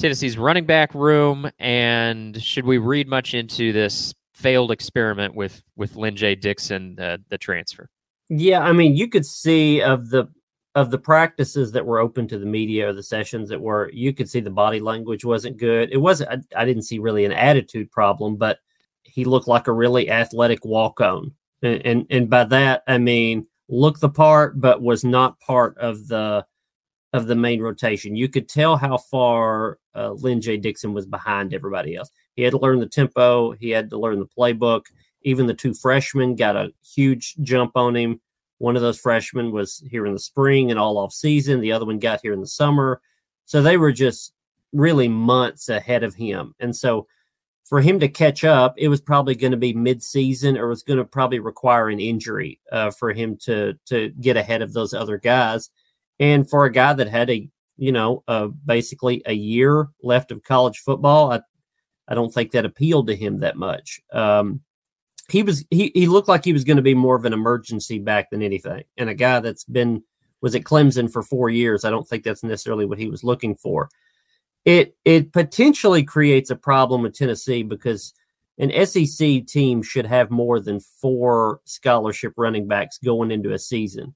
Tennessee's 0.00 0.36
running 0.36 0.66
back 0.66 0.92
room? 0.94 1.48
And 1.60 2.42
should 2.42 2.64
we 2.64 2.78
read 2.78 3.06
much 3.06 3.34
into 3.34 3.72
this 3.72 4.12
failed 4.34 4.72
experiment 4.72 5.36
with 5.36 5.62
with 5.76 5.94
Lyn-J 5.94 6.36
Dixon, 6.36 6.96
the 6.96 7.22
the 7.28 7.38
transfer? 7.38 7.88
Yeah, 8.28 8.60
I 8.60 8.72
mean, 8.72 8.96
you 8.96 9.08
could 9.08 9.26
see 9.26 9.80
of 9.80 10.10
the 10.10 10.28
of 10.74 10.90
the 10.90 10.98
practices 10.98 11.72
that 11.72 11.84
were 11.84 11.98
open 11.98 12.28
to 12.28 12.38
the 12.38 12.46
media 12.46 12.88
or 12.88 12.92
the 12.92 13.02
sessions 13.02 13.48
that 13.48 13.60
were, 13.60 13.90
you 13.92 14.12
could 14.12 14.28
see 14.28 14.40
the 14.40 14.50
body 14.50 14.80
language 14.80 15.24
wasn't 15.24 15.56
good. 15.56 15.90
It 15.92 15.96
wasn't. 15.96 16.30
I, 16.30 16.62
I 16.62 16.64
didn't 16.64 16.84
see 16.84 16.98
really 16.98 17.24
an 17.24 17.32
attitude 17.32 17.90
problem, 17.90 18.36
but 18.36 18.58
he 19.02 19.24
looked 19.24 19.48
like 19.48 19.66
a 19.66 19.72
really 19.72 20.10
athletic 20.10 20.64
walk 20.64 21.00
on, 21.00 21.32
and, 21.62 21.84
and 21.84 22.06
and 22.10 22.30
by 22.30 22.44
that 22.44 22.82
I 22.86 22.98
mean 22.98 23.46
looked 23.68 24.00
the 24.00 24.08
part, 24.08 24.60
but 24.60 24.82
was 24.82 25.04
not 25.04 25.40
part 25.40 25.76
of 25.78 26.06
the 26.08 26.44
of 27.12 27.26
the 27.26 27.34
main 27.34 27.60
rotation. 27.60 28.14
You 28.14 28.28
could 28.28 28.48
tell 28.48 28.76
how 28.76 28.96
far 28.96 29.78
uh, 29.96 30.12
Lyn-J 30.12 30.58
Dixon 30.58 30.92
was 30.92 31.06
behind 31.06 31.52
everybody 31.52 31.96
else. 31.96 32.10
He 32.36 32.42
had 32.42 32.52
to 32.52 32.58
learn 32.58 32.78
the 32.78 32.86
tempo, 32.86 33.52
he 33.52 33.70
had 33.70 33.90
to 33.90 33.98
learn 33.98 34.20
the 34.20 34.26
playbook. 34.26 34.82
Even 35.22 35.46
the 35.46 35.54
two 35.54 35.74
freshmen 35.74 36.34
got 36.34 36.56
a 36.56 36.72
huge 36.82 37.34
jump 37.42 37.72
on 37.74 37.94
him. 37.94 38.20
One 38.60 38.76
of 38.76 38.82
those 38.82 39.00
freshmen 39.00 39.52
was 39.52 39.82
here 39.90 40.04
in 40.06 40.12
the 40.12 40.18
spring 40.18 40.70
and 40.70 40.78
all 40.78 40.98
off 40.98 41.14
season. 41.14 41.60
The 41.60 41.72
other 41.72 41.86
one 41.86 41.98
got 41.98 42.20
here 42.22 42.34
in 42.34 42.40
the 42.40 42.46
summer. 42.46 43.00
So 43.46 43.62
they 43.62 43.78
were 43.78 43.90
just 43.90 44.34
really 44.72 45.08
months 45.08 45.70
ahead 45.70 46.04
of 46.04 46.14
him. 46.14 46.54
And 46.60 46.76
so 46.76 47.06
for 47.64 47.80
him 47.80 47.98
to 48.00 48.08
catch 48.08 48.44
up, 48.44 48.74
it 48.76 48.88
was 48.88 49.00
probably 49.00 49.34
going 49.34 49.52
to 49.52 49.56
be 49.56 49.72
mid-season, 49.72 50.58
or 50.58 50.68
was 50.68 50.82
going 50.82 50.98
to 50.98 51.04
probably 51.04 51.38
require 51.38 51.88
an 51.88 52.00
injury 52.00 52.60
uh, 52.70 52.90
for 52.90 53.12
him 53.12 53.36
to 53.44 53.78
to 53.86 54.10
get 54.20 54.36
ahead 54.36 54.60
of 54.60 54.72
those 54.72 54.92
other 54.92 55.16
guys. 55.16 55.70
And 56.18 56.48
for 56.48 56.66
a 56.66 56.72
guy 56.72 56.92
that 56.92 57.08
had 57.08 57.30
a, 57.30 57.48
you 57.78 57.92
know, 57.92 58.22
uh, 58.28 58.48
basically 58.66 59.22
a 59.24 59.32
year 59.32 59.88
left 60.02 60.32
of 60.32 60.42
college 60.42 60.80
football, 60.80 61.32
I, 61.32 61.40
I 62.08 62.14
don't 62.14 62.34
think 62.34 62.50
that 62.50 62.66
appealed 62.66 63.06
to 63.06 63.16
him 63.16 63.40
that 63.40 63.56
much. 63.56 64.00
Um, 64.12 64.60
he 65.30 65.42
was 65.42 65.64
he 65.70 65.90
he 65.94 66.06
looked 66.06 66.28
like 66.28 66.44
he 66.44 66.52
was 66.52 66.64
going 66.64 66.76
to 66.76 66.82
be 66.82 66.94
more 66.94 67.16
of 67.16 67.24
an 67.24 67.32
emergency 67.32 67.98
back 67.98 68.30
than 68.30 68.42
anything, 68.42 68.84
and 68.96 69.08
a 69.08 69.14
guy 69.14 69.40
that's 69.40 69.64
been 69.64 70.02
was 70.40 70.54
at 70.54 70.64
Clemson 70.64 71.10
for 71.10 71.22
four 71.22 71.50
years. 71.50 71.84
I 71.84 71.90
don't 71.90 72.08
think 72.08 72.24
that's 72.24 72.42
necessarily 72.42 72.86
what 72.86 72.98
he 72.98 73.08
was 73.08 73.24
looking 73.24 73.56
for. 73.56 73.88
It 74.64 74.96
it 75.04 75.32
potentially 75.32 76.02
creates 76.02 76.50
a 76.50 76.56
problem 76.56 77.02
with 77.02 77.14
Tennessee 77.14 77.62
because 77.62 78.12
an 78.58 78.86
SEC 78.86 79.46
team 79.46 79.82
should 79.82 80.06
have 80.06 80.30
more 80.30 80.60
than 80.60 80.80
four 80.80 81.60
scholarship 81.64 82.34
running 82.36 82.68
backs 82.68 82.98
going 82.98 83.30
into 83.30 83.52
a 83.52 83.58
season. 83.58 84.14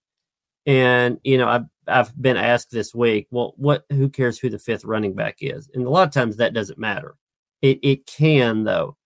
And 0.66 1.18
you 1.24 1.38
know, 1.38 1.48
I've 1.48 1.64
I've 1.87 2.20
been 2.20 2.37
asked 2.37 2.70
this 2.70 2.94
week, 2.94 3.27
well, 3.31 3.55
what? 3.57 3.85
Who 3.90 4.09
cares 4.09 4.38
who 4.38 4.50
the 4.50 4.59
fifth 4.59 4.85
running 4.85 5.14
back 5.14 5.37
is? 5.40 5.70
And 5.74 5.87
a 5.87 5.90
lot 5.90 6.07
of 6.07 6.12
times 6.12 6.37
that 6.37 6.55
doesn't 6.55 6.79
matter. 6.79 7.16
It 7.62 7.79
it 7.83 8.07
can 8.07 8.64
though. 8.64 8.96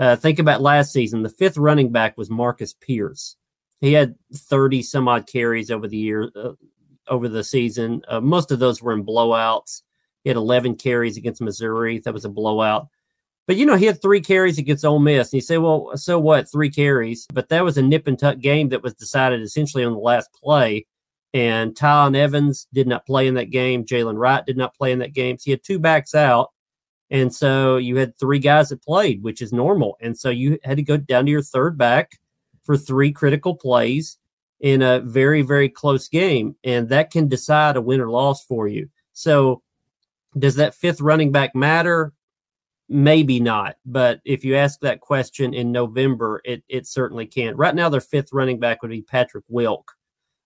Uh, 0.00 0.16
think 0.16 0.40
about 0.40 0.62
last 0.62 0.92
season. 0.92 1.22
The 1.22 1.28
fifth 1.28 1.56
running 1.56 1.92
back 1.92 2.18
was 2.18 2.30
Marcus 2.30 2.74
Pierce. 2.74 3.36
He 3.80 3.92
had 3.92 4.16
thirty 4.34 4.82
some 4.82 5.06
odd 5.06 5.26
carries 5.26 5.70
over 5.70 5.86
the 5.86 5.96
year, 5.96 6.30
uh, 6.34 6.52
over 7.06 7.28
the 7.28 7.44
season. 7.44 8.02
Uh, 8.08 8.20
most 8.20 8.50
of 8.50 8.58
those 8.58 8.82
were 8.82 8.92
in 8.92 9.04
blowouts. 9.04 9.82
He 10.24 10.30
had 10.30 10.36
eleven 10.36 10.74
carries 10.74 11.16
against 11.16 11.40
Missouri. 11.40 11.98
That 12.00 12.14
was 12.14 12.24
a 12.24 12.30
blowout. 12.30 12.88
But 13.46 13.56
you 13.56 13.66
know, 13.66 13.76
he 13.76 13.86
had 13.86 14.02
three 14.02 14.20
carries 14.20 14.58
against 14.58 14.84
Ole 14.84 14.98
Miss. 14.98 15.28
And 15.28 15.34
you 15.34 15.40
say, 15.40 15.58
well, 15.58 15.96
so 15.96 16.18
what? 16.18 16.50
Three 16.50 16.70
carries. 16.70 17.26
But 17.32 17.48
that 17.50 17.64
was 17.64 17.78
a 17.78 17.82
nip 17.82 18.06
and 18.06 18.18
tuck 18.18 18.38
game 18.38 18.70
that 18.70 18.82
was 18.82 18.94
decided 18.94 19.42
essentially 19.42 19.84
on 19.84 19.92
the 19.92 19.98
last 19.98 20.32
play 20.32 20.86
and 21.32 21.74
Tiyon 21.74 22.16
Evans 22.16 22.66
did 22.72 22.86
not 22.86 23.06
play 23.06 23.26
in 23.26 23.34
that 23.34 23.50
game. 23.50 23.84
Jaylen 23.84 24.18
Wright 24.18 24.44
did 24.44 24.56
not 24.56 24.74
play 24.74 24.92
in 24.92 24.98
that 25.00 25.12
game. 25.12 25.38
So 25.38 25.44
he 25.44 25.50
had 25.52 25.62
two 25.62 25.78
backs 25.78 26.14
out. 26.14 26.50
And 27.10 27.34
so 27.34 27.76
you 27.76 27.96
had 27.96 28.18
three 28.18 28.38
guys 28.38 28.68
that 28.68 28.82
played, 28.82 29.22
which 29.22 29.42
is 29.42 29.52
normal. 29.52 29.96
And 30.00 30.16
so 30.16 30.30
you 30.30 30.58
had 30.62 30.76
to 30.76 30.82
go 30.82 30.96
down 30.96 31.26
to 31.26 31.30
your 31.30 31.42
third 31.42 31.76
back 31.76 32.12
for 32.62 32.76
three 32.76 33.10
critical 33.10 33.54
plays 33.54 34.18
in 34.60 34.82
a 34.82 35.00
very, 35.00 35.42
very 35.42 35.68
close 35.68 36.08
game. 36.08 36.54
And 36.62 36.88
that 36.90 37.10
can 37.10 37.28
decide 37.28 37.76
a 37.76 37.80
win 37.80 38.00
or 38.00 38.10
loss 38.10 38.44
for 38.44 38.68
you. 38.68 38.88
So 39.12 39.62
does 40.38 40.54
that 40.56 40.74
fifth 40.74 41.00
running 41.00 41.32
back 41.32 41.54
matter? 41.54 42.12
Maybe 42.88 43.40
not. 43.40 43.76
But 43.84 44.20
if 44.24 44.44
you 44.44 44.56
ask 44.56 44.80
that 44.80 45.00
question 45.00 45.54
in 45.54 45.72
November, 45.72 46.40
it, 46.44 46.62
it 46.68 46.86
certainly 46.86 47.26
can. 47.26 47.56
Right 47.56 47.74
now, 47.74 47.88
their 47.88 48.00
fifth 48.00 48.32
running 48.32 48.60
back 48.60 48.82
would 48.82 48.90
be 48.90 49.02
Patrick 49.02 49.44
Wilk 49.48 49.96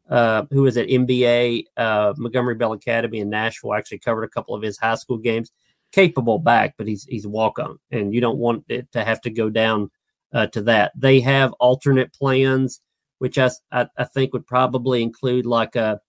uh, 0.09 0.45
who 0.51 0.63
was 0.63 0.77
at 0.77 0.89
MBA, 0.89 1.65
uh, 1.77 2.15
Montgomery 2.17 2.55
Bell 2.55 2.73
Academy 2.73 3.21
in 3.21 3.31
Nashville. 3.31 3.75
Actually 3.75 3.99
covered 3.99 4.25
a 4.25 4.29
couple 4.29 4.55
of 4.55 4.63
his 4.63 4.79
high 4.79 4.95
school 4.95 5.19
games. 5.19 5.53
Capable 5.95 6.41
back, 6.41 6.75
but 6.77 6.89
he's 6.89 7.05
he's 7.05 7.25
walk 7.25 7.61
on, 7.61 7.79
and 7.93 8.13
you 8.13 8.21
don't 8.21 8.39
want 8.39 8.65
it 8.69 8.91
to 8.91 9.05
have 9.05 9.21
to 9.21 9.31
go 9.31 9.49
down 9.49 9.93
uh, 10.33 10.49
to 10.49 10.63
that. 10.63 10.91
They 10.97 11.21
have 11.21 11.53
alternate 11.61 12.13
plans, 12.13 12.81
which 13.19 13.39
I, 13.39 13.51
I, 13.71 13.87
I 13.97 14.03
think 14.03 14.33
would 14.33 14.45
probably 14.45 15.05
include 15.05 15.47
like 15.47 15.77
a, 15.77 16.01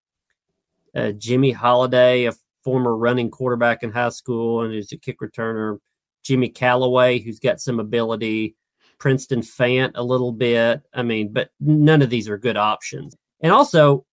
a 0.96 1.14
Jimmy 1.14 1.52
Holiday, 1.52 2.26
a 2.26 2.34
former 2.64 2.98
running 2.98 3.30
quarterback 3.30 3.84
in 3.84 3.92
high 3.92 4.10
school, 4.10 4.64
and 4.64 4.74
is 4.74 4.92
a 4.92 4.98
kick 4.98 5.20
returner. 5.20 5.78
Jimmy 6.24 6.50
Calloway, 6.50 7.20
who's 7.20 7.38
got 7.40 7.62
some 7.62 7.80
ability. 7.80 8.56
Princeton 8.98 9.42
Fant 9.42 9.92
a 9.94 10.04
little 10.04 10.32
bit. 10.32 10.82
I 10.96 11.04
mean, 11.04 11.32
but 11.32 11.52
none 11.60 12.02
of 12.02 12.10
these 12.10 12.28
are 12.28 12.40
good 12.40 12.58
options. 12.58 13.16
And 13.42 13.54
also, 13.54 14.04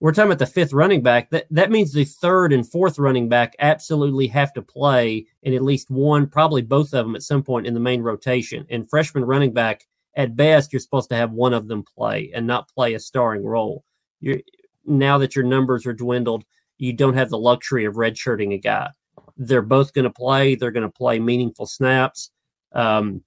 we're 0.00 0.12
talking 0.12 0.28
about 0.30 0.38
the 0.38 0.46
fifth 0.46 0.72
running 0.72 1.02
back. 1.02 1.30
That 1.30 1.46
that 1.50 1.70
means 1.70 1.92
the 1.92 2.04
third 2.04 2.52
and 2.52 2.68
fourth 2.68 2.98
running 2.98 3.28
back 3.28 3.56
absolutely 3.58 4.28
have 4.28 4.52
to 4.54 4.62
play 4.62 5.26
in 5.42 5.54
at 5.54 5.62
least 5.62 5.90
one, 5.90 6.26
probably 6.28 6.62
both 6.62 6.94
of 6.94 7.06
them 7.06 7.16
at 7.16 7.22
some 7.22 7.42
point 7.42 7.66
in 7.66 7.74
the 7.74 7.80
main 7.80 8.02
rotation. 8.02 8.66
And 8.70 8.88
freshman 8.88 9.24
running 9.24 9.52
back, 9.52 9.86
at 10.14 10.36
best, 10.36 10.72
you're 10.72 10.80
supposed 10.80 11.08
to 11.10 11.16
have 11.16 11.32
one 11.32 11.54
of 11.54 11.68
them 11.68 11.82
play 11.82 12.30
and 12.34 12.46
not 12.46 12.68
play 12.68 12.94
a 12.94 13.00
starring 13.00 13.44
role. 13.44 13.84
You're 14.20 14.40
now 14.84 15.18
that 15.18 15.36
your 15.36 15.44
numbers 15.44 15.86
are 15.86 15.92
dwindled, 15.92 16.44
you 16.78 16.92
don't 16.92 17.14
have 17.14 17.30
the 17.30 17.38
luxury 17.38 17.84
of 17.84 17.94
redshirting 17.94 18.54
a 18.54 18.58
guy. 18.58 18.90
They're 19.36 19.62
both 19.62 19.92
going 19.92 20.04
to 20.04 20.10
play. 20.10 20.54
They're 20.54 20.70
going 20.70 20.86
to 20.86 20.92
play 20.92 21.18
meaningful 21.18 21.66
snaps. 21.66 22.30
Um, 22.72 23.22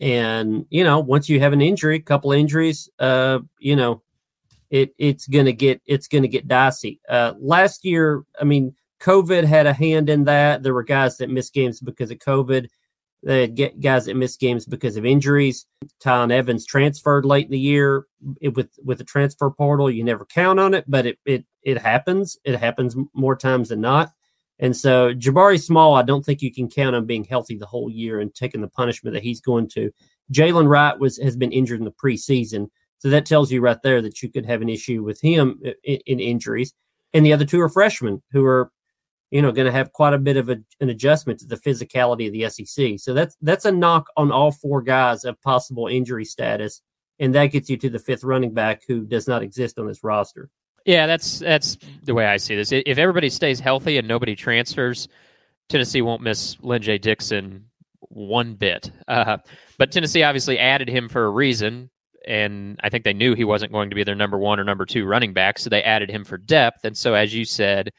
and 0.00 0.66
you 0.70 0.84
know, 0.84 1.00
once 1.00 1.28
you 1.28 1.40
have 1.40 1.52
an 1.52 1.60
injury, 1.60 1.96
a 1.96 2.00
couple 2.00 2.32
injuries, 2.32 2.88
uh, 2.98 3.40
you 3.58 3.76
know, 3.76 4.02
it 4.70 4.94
it's 4.98 5.26
gonna 5.26 5.52
get 5.52 5.80
it's 5.86 6.08
gonna 6.08 6.28
get 6.28 6.48
dicey. 6.48 7.00
Uh, 7.08 7.34
last 7.38 7.84
year, 7.84 8.24
I 8.40 8.44
mean, 8.44 8.74
COVID 9.00 9.44
had 9.44 9.66
a 9.66 9.72
hand 9.72 10.10
in 10.10 10.24
that. 10.24 10.62
There 10.62 10.74
were 10.74 10.82
guys 10.82 11.16
that 11.18 11.30
missed 11.30 11.54
games 11.54 11.80
because 11.80 12.10
of 12.10 12.18
COVID. 12.18 12.68
They 13.22 13.40
had 13.42 13.56
get 13.56 13.80
guys 13.80 14.06
that 14.06 14.14
missed 14.14 14.38
games 14.38 14.64
because 14.64 14.96
of 14.96 15.04
injuries. 15.04 15.66
Tiyon 16.00 16.30
Evans 16.30 16.64
transferred 16.64 17.24
late 17.24 17.46
in 17.46 17.50
the 17.50 17.58
year 17.58 18.06
it, 18.40 18.54
with 18.54 18.70
with 18.84 18.98
the 18.98 19.04
transfer 19.04 19.50
portal. 19.50 19.90
You 19.90 20.04
never 20.04 20.24
count 20.24 20.60
on 20.60 20.74
it, 20.74 20.84
but 20.86 21.06
it 21.06 21.18
it 21.24 21.44
it 21.62 21.78
happens. 21.78 22.38
It 22.44 22.58
happens 22.58 22.96
more 23.14 23.36
times 23.36 23.70
than 23.70 23.80
not. 23.80 24.12
And 24.60 24.76
so 24.76 25.14
Jabari 25.14 25.60
Small, 25.60 25.94
I 25.94 26.02
don't 26.02 26.24
think 26.24 26.42
you 26.42 26.52
can 26.52 26.68
count 26.68 26.96
on 26.96 27.06
being 27.06 27.24
healthy 27.24 27.56
the 27.56 27.66
whole 27.66 27.90
year 27.90 28.20
and 28.20 28.34
taking 28.34 28.60
the 28.60 28.68
punishment 28.68 29.14
that 29.14 29.22
he's 29.22 29.40
going 29.40 29.68
to. 29.70 29.92
Jaylen 30.32 30.68
Wright 30.68 30.98
was 30.98 31.18
has 31.18 31.36
been 31.36 31.52
injured 31.52 31.78
in 31.78 31.84
the 31.84 31.92
preseason. 31.92 32.68
So 32.98 33.10
that 33.10 33.26
tells 33.26 33.50
you 33.50 33.60
right 33.60 33.80
there 33.82 34.02
that 34.02 34.22
you 34.22 34.28
could 34.28 34.46
have 34.46 34.62
an 34.62 34.68
issue 34.68 35.02
with 35.02 35.20
him 35.20 35.60
in, 35.84 35.98
in 36.06 36.20
injuries. 36.20 36.74
And 37.14 37.24
the 37.24 37.32
other 37.32 37.44
two 37.44 37.60
are 37.60 37.68
freshmen 37.68 38.22
who 38.32 38.44
are, 38.44 38.70
you 39.30 39.40
know, 39.40 39.52
going 39.52 39.66
to 39.66 39.72
have 39.72 39.92
quite 39.92 40.14
a 40.14 40.18
bit 40.18 40.36
of 40.36 40.48
a, 40.48 40.58
an 40.80 40.90
adjustment 40.90 41.40
to 41.40 41.46
the 41.46 41.56
physicality 41.56 42.26
of 42.26 42.32
the 42.32 42.48
SEC. 42.48 42.98
So 42.98 43.14
that's 43.14 43.36
that's 43.40 43.64
a 43.64 43.72
knock 43.72 44.08
on 44.16 44.32
all 44.32 44.52
four 44.52 44.82
guys 44.82 45.24
of 45.24 45.40
possible 45.42 45.86
injury 45.86 46.24
status, 46.24 46.82
and 47.18 47.34
that 47.34 47.46
gets 47.46 47.70
you 47.70 47.76
to 47.78 47.90
the 47.90 47.98
fifth 47.98 48.24
running 48.24 48.52
back 48.52 48.82
who 48.86 49.04
does 49.04 49.28
not 49.28 49.42
exist 49.42 49.78
on 49.78 49.86
this 49.86 50.02
roster. 50.02 50.50
Yeah, 50.84 51.06
that's 51.06 51.38
that's 51.38 51.76
the 52.02 52.14
way 52.14 52.26
I 52.26 52.38
see 52.38 52.56
this. 52.56 52.72
If 52.72 52.98
everybody 52.98 53.30
stays 53.30 53.60
healthy 53.60 53.98
and 53.98 54.08
nobody 54.08 54.34
transfers, 54.34 55.08
Tennessee 55.68 56.02
won't 56.02 56.22
miss 56.22 56.56
Lyn-J 56.60 56.98
Dixon 56.98 57.66
one 58.00 58.54
bit. 58.54 58.90
Uh, 59.06 59.38
but 59.76 59.92
Tennessee 59.92 60.22
obviously 60.22 60.58
added 60.58 60.88
him 60.88 61.08
for 61.08 61.24
a 61.24 61.30
reason 61.30 61.90
and 62.28 62.78
I 62.84 62.90
think 62.90 63.04
they 63.04 63.14
knew 63.14 63.34
he 63.34 63.44
wasn't 63.44 63.72
going 63.72 63.88
to 63.88 63.96
be 63.96 64.04
their 64.04 64.14
number 64.14 64.38
one 64.38 64.60
or 64.60 64.64
number 64.64 64.84
two 64.84 65.06
running 65.06 65.32
back, 65.32 65.58
so 65.58 65.70
they 65.70 65.82
added 65.82 66.10
him 66.10 66.24
for 66.24 66.36
depth. 66.36 66.84
And 66.84 66.96
so, 66.96 67.14
as 67.14 67.34
you 67.34 67.46
said, 67.46 67.90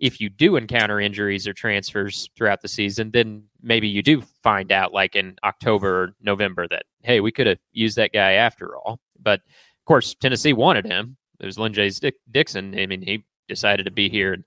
if 0.00 0.20
you 0.20 0.28
do 0.28 0.56
encounter 0.56 1.00
injuries 1.00 1.46
or 1.46 1.52
transfers 1.52 2.28
throughout 2.36 2.60
the 2.60 2.68
season, 2.68 3.12
then 3.12 3.44
maybe 3.62 3.88
you 3.88 4.02
do 4.02 4.20
find 4.42 4.72
out, 4.72 4.92
like 4.92 5.14
in 5.14 5.36
October 5.44 6.02
or 6.02 6.14
November, 6.20 6.66
that 6.68 6.86
hey, 7.02 7.20
we 7.20 7.30
could 7.30 7.46
have 7.46 7.58
used 7.72 7.96
that 7.96 8.12
guy 8.12 8.32
after 8.32 8.76
all. 8.76 8.98
But 9.22 9.40
of 9.40 9.84
course, 9.84 10.14
Tennessee 10.14 10.52
wanted 10.52 10.84
him. 10.84 11.16
It 11.38 11.46
was 11.46 11.58
Lyn-J 11.58 11.92
Dixon. 12.32 12.76
I 12.78 12.86
mean, 12.86 13.00
he 13.00 13.24
decided 13.48 13.84
to 13.84 13.92
be 13.92 14.08
here 14.08 14.32
and 14.32 14.44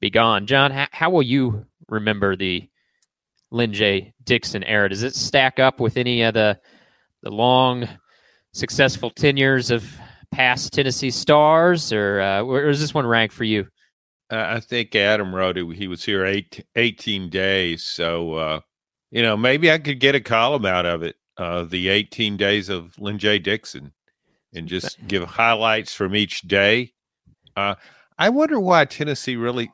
be 0.00 0.08
gone. 0.08 0.46
John, 0.46 0.70
how, 0.90 1.10
will 1.10 1.22
you 1.22 1.66
remember 1.88 2.34
the 2.34 2.66
Lyn-J 3.50 4.14
Dixon 4.24 4.64
era? 4.64 4.88
Does 4.88 5.02
it 5.02 5.14
stack 5.14 5.58
up 5.58 5.80
with 5.80 5.98
any 5.98 6.22
of 6.22 6.32
the 6.32 6.58
the 7.22 7.30
long, 7.30 7.86
successful 8.52 9.10
tenures 9.10 9.70
of 9.70 9.84
past 10.32 10.72
Tennessee 10.72 11.10
stars, 11.10 11.92
or 11.92 12.20
uh, 12.20 12.44
where 12.44 12.66
does 12.66 12.80
this 12.80 12.94
one 12.94 13.06
rank 13.06 13.32
for 13.32 13.44
you? 13.44 13.66
Uh, 14.30 14.54
I 14.56 14.60
think 14.60 14.94
Adam 14.94 15.34
wrote 15.34 15.58
it. 15.58 15.76
He 15.76 15.88
was 15.88 16.04
here 16.04 16.24
eight, 16.24 16.64
18 16.76 17.30
days. 17.30 17.82
So, 17.82 18.34
uh, 18.34 18.60
you 19.10 19.22
know, 19.22 19.36
maybe 19.36 19.70
I 19.70 19.78
could 19.78 19.98
get 19.98 20.14
a 20.14 20.20
column 20.20 20.66
out 20.66 20.86
of 20.86 21.02
it. 21.02 21.16
Uh, 21.36 21.64
the 21.64 21.88
18 21.88 22.36
days 22.36 22.68
of 22.68 22.98
Lyn-J 22.98 23.38
Dixon 23.38 23.92
and 24.54 24.68
just 24.68 24.98
give 25.06 25.24
highlights 25.24 25.94
from 25.94 26.14
each 26.14 26.42
day. 26.42 26.92
Uh, 27.56 27.76
I 28.18 28.28
wonder 28.28 28.60
why 28.60 28.84
Tennessee 28.84 29.36
really, 29.36 29.72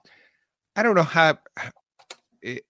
I 0.77 0.83
don't 0.85 0.95
know 0.95 1.03
how, 1.03 1.39
it, 2.41 2.65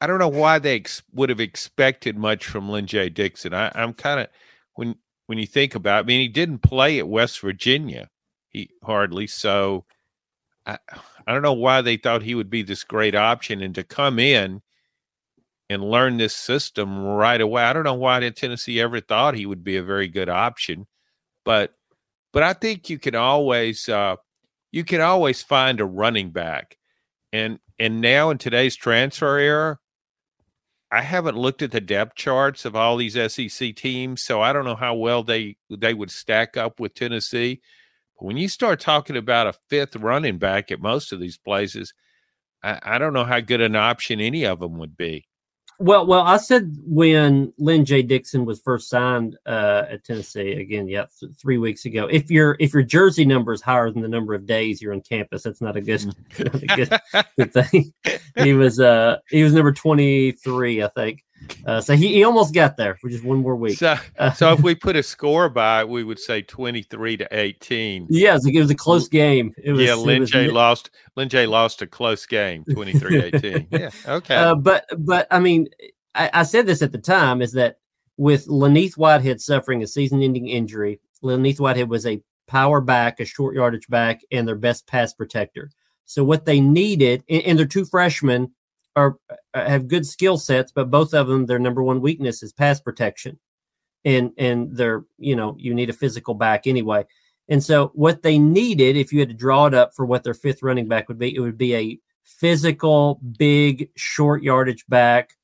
I 0.00 0.06
don't 0.08 0.18
know 0.18 0.28
why 0.28 0.58
they 0.58 0.76
ex- 0.76 1.02
would 1.12 1.28
have 1.28 1.40
expected 1.40 2.16
much 2.16 2.44
from 2.46 2.68
Lyn-J 2.68 3.10
Dixon. 3.10 3.54
I, 3.54 3.70
I'm 3.74 3.94
kind 3.94 4.20
of, 4.20 4.28
when, 4.74 4.96
when 5.26 5.38
you 5.38 5.46
think 5.46 5.74
about 5.74 5.98
it, 5.98 6.00
I 6.00 6.06
mean, 6.06 6.20
he 6.20 6.28
didn't 6.28 6.58
play 6.58 6.98
at 6.98 7.08
West 7.08 7.40
Virginia. 7.40 8.10
He 8.48 8.70
hardly. 8.82 9.26
So, 9.26 9.84
I, 10.66 10.78
I 11.26 11.32
don't 11.32 11.42
know 11.42 11.52
why 11.52 11.80
they 11.80 11.96
thought 11.96 12.22
he 12.22 12.34
would 12.34 12.50
be 12.50 12.62
this 12.62 12.84
great 12.84 13.14
option 13.14 13.62
and 13.62 13.74
to 13.74 13.84
come 13.84 14.18
in 14.18 14.62
and 15.70 15.82
learn 15.82 16.18
this 16.18 16.34
system 16.34 17.02
right 17.02 17.40
away. 17.40 17.62
I 17.62 17.72
don't 17.72 17.84
know 17.84 17.94
why 17.94 18.28
Tennessee 18.30 18.80
ever 18.80 19.00
thought 19.00 19.34
he 19.34 19.46
would 19.46 19.64
be 19.64 19.76
a 19.76 19.82
very 19.82 20.08
good 20.08 20.28
option, 20.28 20.86
but 21.44 21.74
but 22.32 22.42
I 22.42 22.52
think 22.52 22.90
you 22.90 22.98
can 22.98 23.14
always 23.14 23.88
uh, 23.88 24.16
you 24.70 24.84
can 24.84 25.00
always 25.00 25.42
find 25.42 25.80
a 25.80 25.84
running 25.84 26.30
back, 26.30 26.78
and 27.32 27.58
and 27.78 28.00
now 28.00 28.30
in 28.30 28.38
today's 28.38 28.76
transfer 28.76 29.38
era, 29.38 29.78
I 30.92 31.02
haven't 31.02 31.36
looked 31.38 31.62
at 31.62 31.72
the 31.72 31.80
depth 31.80 32.16
charts 32.16 32.64
of 32.64 32.76
all 32.76 32.96
these 32.96 33.16
SEC 33.32 33.74
teams, 33.74 34.22
so 34.22 34.40
I 34.42 34.52
don't 34.52 34.64
know 34.66 34.76
how 34.76 34.94
well 34.94 35.22
they 35.24 35.56
they 35.70 35.94
would 35.94 36.10
stack 36.12 36.56
up 36.56 36.78
with 36.80 36.94
Tennessee 36.94 37.60
But 38.18 38.26
when 38.26 38.38
you 38.38 38.48
start 38.48 38.80
talking 38.80 39.16
about 39.16 39.46
a 39.48 39.54
fifth 39.70 39.96
running 39.96 40.38
back 40.38 40.72
at 40.72 40.80
most 40.80 41.12
of 41.12 41.20
these 41.20 41.38
places, 41.38 41.94
I, 42.62 42.80
I 42.82 42.98
don't 42.98 43.14
know 43.14 43.24
how 43.24 43.40
good 43.40 43.60
an 43.62 43.76
option 43.76 44.20
any 44.20 44.44
of 44.46 44.60
them 44.60 44.78
would 44.78 44.96
be. 44.96 45.26
Well, 45.82 46.06
well, 46.06 46.20
I 46.20 46.36
said 46.36 46.76
when 46.86 47.52
Lyn-J 47.58 48.02
Dixon 48.02 48.44
was 48.44 48.60
first 48.60 48.88
signed 48.88 49.36
uh, 49.46 49.86
at 49.90 50.04
Tennessee 50.04 50.52
again, 50.52 50.86
yeah, 50.86 51.06
th- 51.18 51.32
three 51.36 51.58
weeks 51.58 51.86
ago. 51.86 52.06
If 52.06 52.30
your 52.30 52.56
if 52.60 52.72
your 52.72 52.84
jersey 52.84 53.24
number 53.24 53.52
is 53.52 53.60
higher 53.60 53.90
than 53.90 54.00
the 54.00 54.06
number 54.06 54.32
of 54.32 54.46
days 54.46 54.80
you're 54.80 54.92
on 54.92 55.00
campus, 55.00 55.42
that's 55.42 55.60
not 55.60 55.76
a 55.76 55.80
good, 55.80 56.06
not 56.38 56.62
a 56.62 56.66
good, 56.76 57.00
good 57.36 57.52
thing. 57.52 57.92
He 58.36 58.52
was 58.52 58.78
uh 58.78 59.16
he 59.28 59.42
was 59.42 59.54
number 59.54 59.72
twenty 59.72 60.30
three, 60.30 60.84
I 60.84 60.88
think. 60.88 61.24
Uh, 61.66 61.80
so 61.80 61.94
he, 61.94 62.08
he 62.08 62.24
almost 62.24 62.52
got 62.54 62.76
there 62.76 62.96
for 62.96 63.08
just 63.08 63.24
one 63.24 63.38
more 63.38 63.54
week. 63.54 63.78
So, 63.78 63.96
uh, 64.18 64.32
so 64.32 64.52
if 64.52 64.60
we 64.60 64.74
put 64.74 64.96
a 64.96 65.02
score 65.02 65.48
by, 65.48 65.84
we 65.84 66.04
would 66.04 66.18
say 66.18 66.42
twenty 66.42 66.82
three 66.82 67.16
to 67.16 67.28
eighteen. 67.30 68.06
Yeah, 68.10 68.38
it 68.42 68.58
was 68.58 68.70
a 68.70 68.74
close 68.74 69.08
game. 69.08 69.52
It 69.62 69.72
was, 69.72 69.82
yeah, 69.82 69.94
was, 69.94 70.34
lost. 70.34 70.90
Lyn-J 71.16 71.46
lost 71.46 71.82
a 71.82 71.86
close 71.86 72.26
game, 72.26 72.64
23-18. 72.70 73.66
yeah, 73.70 73.90
okay. 74.06 74.34
Uh, 74.34 74.54
but 74.54 74.86
but 74.98 75.26
I 75.30 75.38
mean, 75.38 75.68
I, 76.14 76.30
I, 76.32 76.42
said 76.42 76.66
this 76.66 76.82
at 76.82 76.92
the 76.92 76.98
time 76.98 77.42
is 77.42 77.52
that 77.52 77.78
with 78.16 78.46
Len'Neth 78.46 78.96
Whitehead 78.96 79.40
suffering 79.40 79.82
a 79.82 79.86
season-ending 79.86 80.48
injury, 80.48 81.00
Len'Neth 81.22 81.60
Whitehead 81.60 81.88
was 81.88 82.06
a 82.06 82.22
power 82.46 82.80
back, 82.80 83.20
a 83.20 83.24
short 83.24 83.54
yardage 83.54 83.88
back, 83.88 84.22
and 84.30 84.46
their 84.46 84.56
best 84.56 84.86
pass 84.86 85.12
protector. 85.12 85.70
So 86.04 86.24
what 86.24 86.44
they 86.44 86.60
needed, 86.60 87.24
and, 87.28 87.42
and 87.42 87.58
their 87.58 87.66
two 87.66 87.84
freshmen 87.84 88.52
are 88.96 89.18
uh, 89.30 89.36
have 89.54 89.88
good 89.88 90.06
skill 90.06 90.38
sets, 90.38 90.72
but 90.72 90.90
both 90.90 91.14
of 91.14 91.26
them 91.26 91.46
their 91.46 91.58
number 91.58 91.82
one 91.82 92.00
weakness 92.00 92.42
is 92.42 92.52
pass 92.52 92.80
protection, 92.80 93.38
and 94.04 94.32
and 94.38 94.76
they're 94.76 95.04
you 95.18 95.36
know 95.36 95.56
you 95.58 95.74
need 95.74 95.90
a 95.90 95.94
physical 95.94 96.34
back 96.34 96.66
anyway. 96.66 97.04
And 97.48 97.62
so 97.62 97.90
what 97.94 98.22
they 98.22 98.38
needed, 98.38 98.96
if 98.96 99.12
you 99.12 99.20
had 99.20 99.28
to 99.28 99.34
draw 99.34 99.66
it 99.66 99.74
up 99.74 99.94
for 99.94 100.06
what 100.06 100.24
their 100.24 100.34
fifth 100.34 100.62
running 100.62 100.88
back 100.88 101.08
would 101.08 101.18
be, 101.18 101.34
it 101.34 101.40
would 101.40 101.58
be 101.58 101.74
a 101.74 101.98
physical, 102.24 103.20
big, 103.36 103.90
short 103.96 104.42
yardage 104.42 104.86
back 104.88 105.36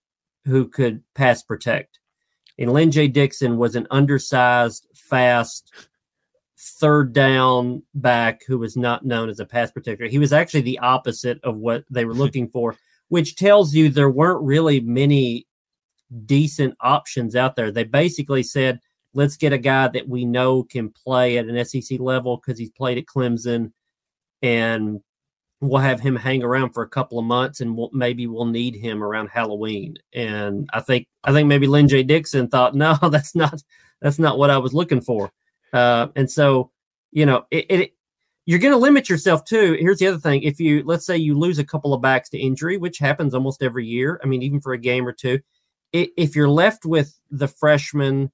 who 0.45 0.69
could 0.69 1.03
pass 1.15 1.43
protect. 1.43 1.99
And 2.57 2.73
Lyn-J 2.73 3.09
Dixon 3.09 3.57
was 3.57 3.77
an 3.77 3.87
undersized, 3.91 4.87
fast, 4.95 5.73
third 6.57 7.13
down 7.13 7.83
back 7.95 8.43
who 8.47 8.59
was 8.59 8.77
not 8.77 9.05
known 9.05 9.29
as 9.29 9.41
a 9.41 9.47
pass 9.47 9.71
protector. 9.71 10.07
He 10.07 10.19
was 10.19 10.33
actually 10.33 10.63
the 10.63 10.79
opposite 10.79 11.41
of 11.45 11.57
what 11.57 11.85
they 11.91 12.05
were 12.05 12.15
looking 12.15 12.49
for 12.49 12.77
which 13.09 13.37
tells 13.37 13.75
you 13.75 13.89
there 13.89 14.11
weren't 14.11 14.45
really 14.45 14.81
many 14.81 15.47
decent 16.25 16.75
options 16.81 17.37
out 17.37 17.57
there. 17.57 17.71
They 17.71 17.85
basically 17.85 18.43
said, 18.43 18.81
let's 19.15 19.37
get 19.37 19.53
a 19.53 19.59
guy 19.59 19.89
that 19.89 20.09
we 20.09 20.25
know 20.25 20.63
can 20.63 20.91
play 20.91 21.39
at 21.39 21.47
an 21.47 21.65
SEC 21.65 21.99
level 21.99 22.37
because 22.37 22.59
he's 22.59 22.71
played 22.71 22.99
at 22.99 23.07
Clemson 23.07 23.73
and 24.43 25.01
we'll 25.61 25.81
have 25.81 26.01
him 26.01 26.15
hang 26.15 26.43
around 26.43 26.73
for 26.73 26.83
a 26.83 26.89
couple 26.89 27.19
of 27.19 27.25
months 27.25 27.61
and 27.61 27.77
we'll, 27.77 27.91
maybe 27.93 28.27
we'll 28.27 28.47
need 28.47 28.77
him 28.77 29.03
around 29.03 29.29
Halloween. 29.29 29.97
And 30.13 30.69
I 30.73 30.81
think 30.81 31.09
I 31.25 31.33
think 31.33 31.49
maybe 31.49 31.67
Lyn-J 31.67 32.05
Dixon 32.05 32.49
thought, 32.49 32.75
no, 32.75 32.97
that's 33.11 33.35
not 33.35 33.63
that's 34.01 34.19
not 34.19 34.39
what 34.39 34.51
I 34.51 34.59
was 34.59 34.75
looking 34.75 35.01
for. 35.01 35.33
Uh, 35.73 36.09
and 36.17 36.31
so, 36.31 36.71
you 37.11 37.27
know, 37.27 37.45
it, 37.51 37.67
it 37.69 37.93
you're 38.49 38.59
going 38.59 38.73
to 38.73 38.79
limit 38.79 39.11
yourself 39.11 39.45
too. 39.45 39.77
Here's 39.79 39.99
the 39.99 40.07
other 40.07 40.17
thing: 40.19 40.43
if 40.43 40.59
you 40.59 40.83
let's 40.87 41.05
say 41.05 41.19
you 41.19 41.39
lose 41.39 41.59
a 41.59 41.65
couple 41.65 41.93
of 41.93 42.01
backs 42.01 42.31
to 42.31 42.39
injury, 42.39 42.79
which 42.79 42.97
happens 42.97 43.35
almost 43.35 43.63
every 43.63 43.85
year. 43.85 44.19
I 44.25 44.27
mean, 44.27 44.43
even 44.43 44.59
for 44.59 44.73
a 44.73 44.79
game 44.79 45.07
or 45.07 45.13
two, 45.13 45.41
if 45.93 46.35
you're 46.35 46.49
left 46.49 46.87
with 46.87 47.21
the 47.31 47.47
freshman, 47.47 48.33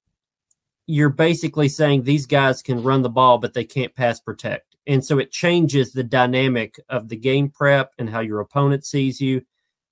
you're 0.86 1.08
basically 1.08 1.68
saying 1.68 2.04
these 2.04 2.26
guys 2.26 2.62
can 2.62 2.84
run 2.84 3.02
the 3.02 3.08
ball, 3.08 3.38
but 3.38 3.54
they 3.54 3.64
can't 3.64 3.92
pass 3.96 4.20
protect, 4.20 4.76
and 4.86 5.04
so 5.04 5.18
it 5.18 5.32
changes 5.32 5.90
the 5.90 6.04
dynamic 6.04 6.78
of 6.88 7.08
the 7.08 7.16
game 7.16 7.48
prep 7.48 7.90
and 7.98 8.08
how 8.08 8.20
your 8.20 8.38
opponent 8.38 8.86
sees 8.86 9.20
you. 9.20 9.42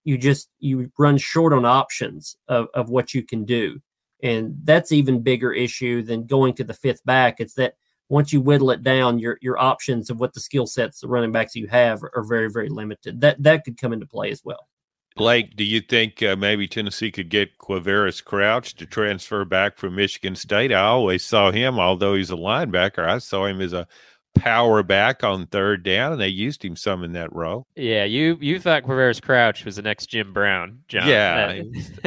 You 0.04 0.18
just 0.18 0.50
you 0.60 0.92
run 1.00 1.18
short 1.18 1.52
on 1.52 1.64
options 1.64 2.36
of, 2.46 2.68
of 2.74 2.90
what 2.90 3.12
you 3.12 3.24
can 3.24 3.44
do, 3.44 3.80
and 4.22 4.54
that's 4.62 4.92
even 4.92 5.24
bigger 5.24 5.52
issue 5.52 6.00
than 6.00 6.28
going 6.28 6.54
to 6.54 6.64
the 6.64 6.74
fifth 6.74 7.04
back. 7.04 7.40
It's 7.40 7.54
that 7.54 7.74
once 8.08 8.32
you 8.32 8.40
whittle 8.40 8.70
it 8.70 8.82
down, 8.82 9.18
your 9.18 9.38
your 9.40 9.58
options 9.58 10.10
of 10.10 10.20
what 10.20 10.34
the 10.34 10.40
skill 10.40 10.66
sets 10.66 11.00
the 11.00 11.08
running 11.08 11.32
backs 11.32 11.54
you 11.54 11.66
have 11.68 12.02
are, 12.02 12.24
very 12.24 12.50
very 12.50 12.68
limited. 12.68 13.20
That 13.20 13.42
that 13.42 13.64
could 13.64 13.80
come 13.80 13.92
into 13.92 14.06
play 14.06 14.30
as 14.30 14.42
well. 14.44 14.68
Blake, 15.14 15.56
do 15.56 15.64
you 15.64 15.80
think 15.82 16.22
uh, 16.22 16.36
maybe 16.36 16.66
Tennessee 16.66 17.10
could 17.10 17.28
get 17.28 17.58
Quavaris 17.58 18.24
Crouch 18.24 18.74
to 18.76 18.86
transfer 18.86 19.44
back 19.44 19.76
from 19.76 19.96
Michigan 19.96 20.34
State? 20.34 20.72
I 20.72 20.80
always 20.80 21.22
saw 21.22 21.50
him, 21.50 21.78
although 21.78 22.14
he's 22.14 22.30
a 22.30 22.36
linebacker, 22.36 23.06
I 23.06 23.18
saw 23.18 23.44
him 23.44 23.60
as 23.60 23.74
a 23.74 23.86
power 24.34 24.82
back 24.82 25.22
on 25.24 25.46
third 25.46 25.82
down, 25.82 26.12
and 26.12 26.20
they 26.20 26.28
used 26.28 26.64
him 26.64 26.76
some 26.76 27.04
in 27.04 27.12
that 27.12 27.32
role. 27.32 27.66
Yeah, 27.76 28.04
you 28.04 28.38
you 28.40 28.58
thought 28.58 28.82
Quavaris 28.82 29.22
Crouch 29.22 29.64
was 29.64 29.76
the 29.76 29.82
next 29.82 30.06
Jim 30.06 30.32
Brown, 30.32 30.80
John. 30.88 31.08
Yeah, 31.08 31.62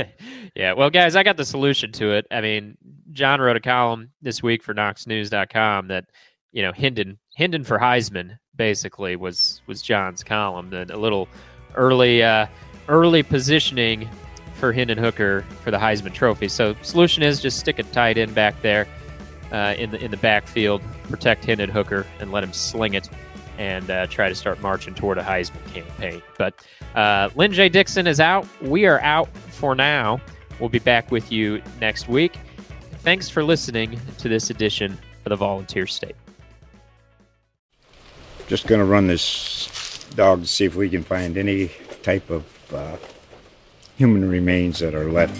yeah. 0.56 0.74
Well, 0.74 0.90
guys, 0.90 1.16
I 1.16 1.24
got 1.24 1.38
the 1.38 1.46
solution 1.46 1.92
to 1.94 2.12
it. 2.12 2.26
I 2.32 2.42
mean, 2.42 2.78
John 3.12 3.40
wrote 3.40 3.56
a 3.56 3.62
column 3.62 4.12
this 4.22 4.44
week 4.44 4.64
for 4.64 4.74
KnoxNews.com 4.74 5.88
that 5.88 6.06
you 6.52 6.62
know 6.62 6.72
Hendon 6.72 7.18
Hendon 7.36 7.64
for 7.64 7.80
Heisman 7.80 8.38
basically 8.56 9.16
was 9.16 9.62
was 9.68 9.82
John's 9.82 10.24
column. 10.24 10.70
That 10.70 10.92
a 10.92 10.98
little 10.98 11.28
early 11.76 12.24
uh, 12.24 12.48
early 12.88 13.24
positioning 13.24 14.10
for 14.56 14.72
Hendon 14.72 14.98
Hooker 14.98 15.44
for 15.64 15.72
the 15.72 15.78
Heisman 15.78 16.14
Trophy. 16.14 16.48
So 16.48 16.76
solution 16.82 17.24
is 17.24 17.42
just 17.42 17.60
stick 17.60 17.80
a 17.80 17.84
tight 17.84 18.18
end 18.18 18.34
back 18.34 18.62
there 18.62 18.88
uh, 19.52 19.76
in 19.78 19.92
the 19.92 20.04
in 20.04 20.12
the 20.12 20.18
backfield, 20.18 20.82
protect 21.06 21.46
Hendon 21.46 21.70
Hooker, 21.70 22.06
and 22.20 22.32
let 22.32 22.44
him 22.44 22.54
sling 22.54 22.94
it 22.94 23.10
and 23.58 23.90
uh, 23.90 24.06
try 24.08 24.28
to 24.28 24.36
start 24.36 24.62
marching 24.62 24.94
toward 24.94 25.18
a 25.18 25.24
Heisman 25.24 25.66
campaign. 25.74 26.22
But 26.38 26.66
uh, 26.94 27.30
Lyn-J 27.36 27.70
Dixon 27.70 28.06
is 28.08 28.20
out. 28.20 28.46
We 28.62 28.86
are 28.86 29.00
out 29.02 29.30
for 29.52 29.76
now. 29.76 30.20
We'll 30.60 30.70
be 30.70 30.80
back 30.80 31.12
with 31.12 31.32
you 31.32 31.62
next 31.80 32.08
week. 32.08 32.38
Thanks 33.00 33.30
for 33.30 33.44
listening 33.44 34.00
to 34.18 34.30
this 34.30 34.50
edition 34.50 34.98
of 35.26 35.30
the 35.30 35.36
Volunteer 35.36 35.88
State. 35.88 36.16
Just 38.48 38.68
going 38.68 38.80
to 38.80 38.86
run 38.86 39.08
this 39.08 40.06
dog 40.16 40.42
to 40.42 40.48
see 40.48 40.66
if 40.66 40.76
we 40.76 40.90
can 40.90 41.04
find 41.04 41.38
any 41.38 41.72
type 42.04 42.30
of 42.30 42.46
uh, 42.74 42.98
human 43.98 44.30
remains 44.30 44.80
that 44.80 44.94
are 44.94 45.12
left. 45.12 45.40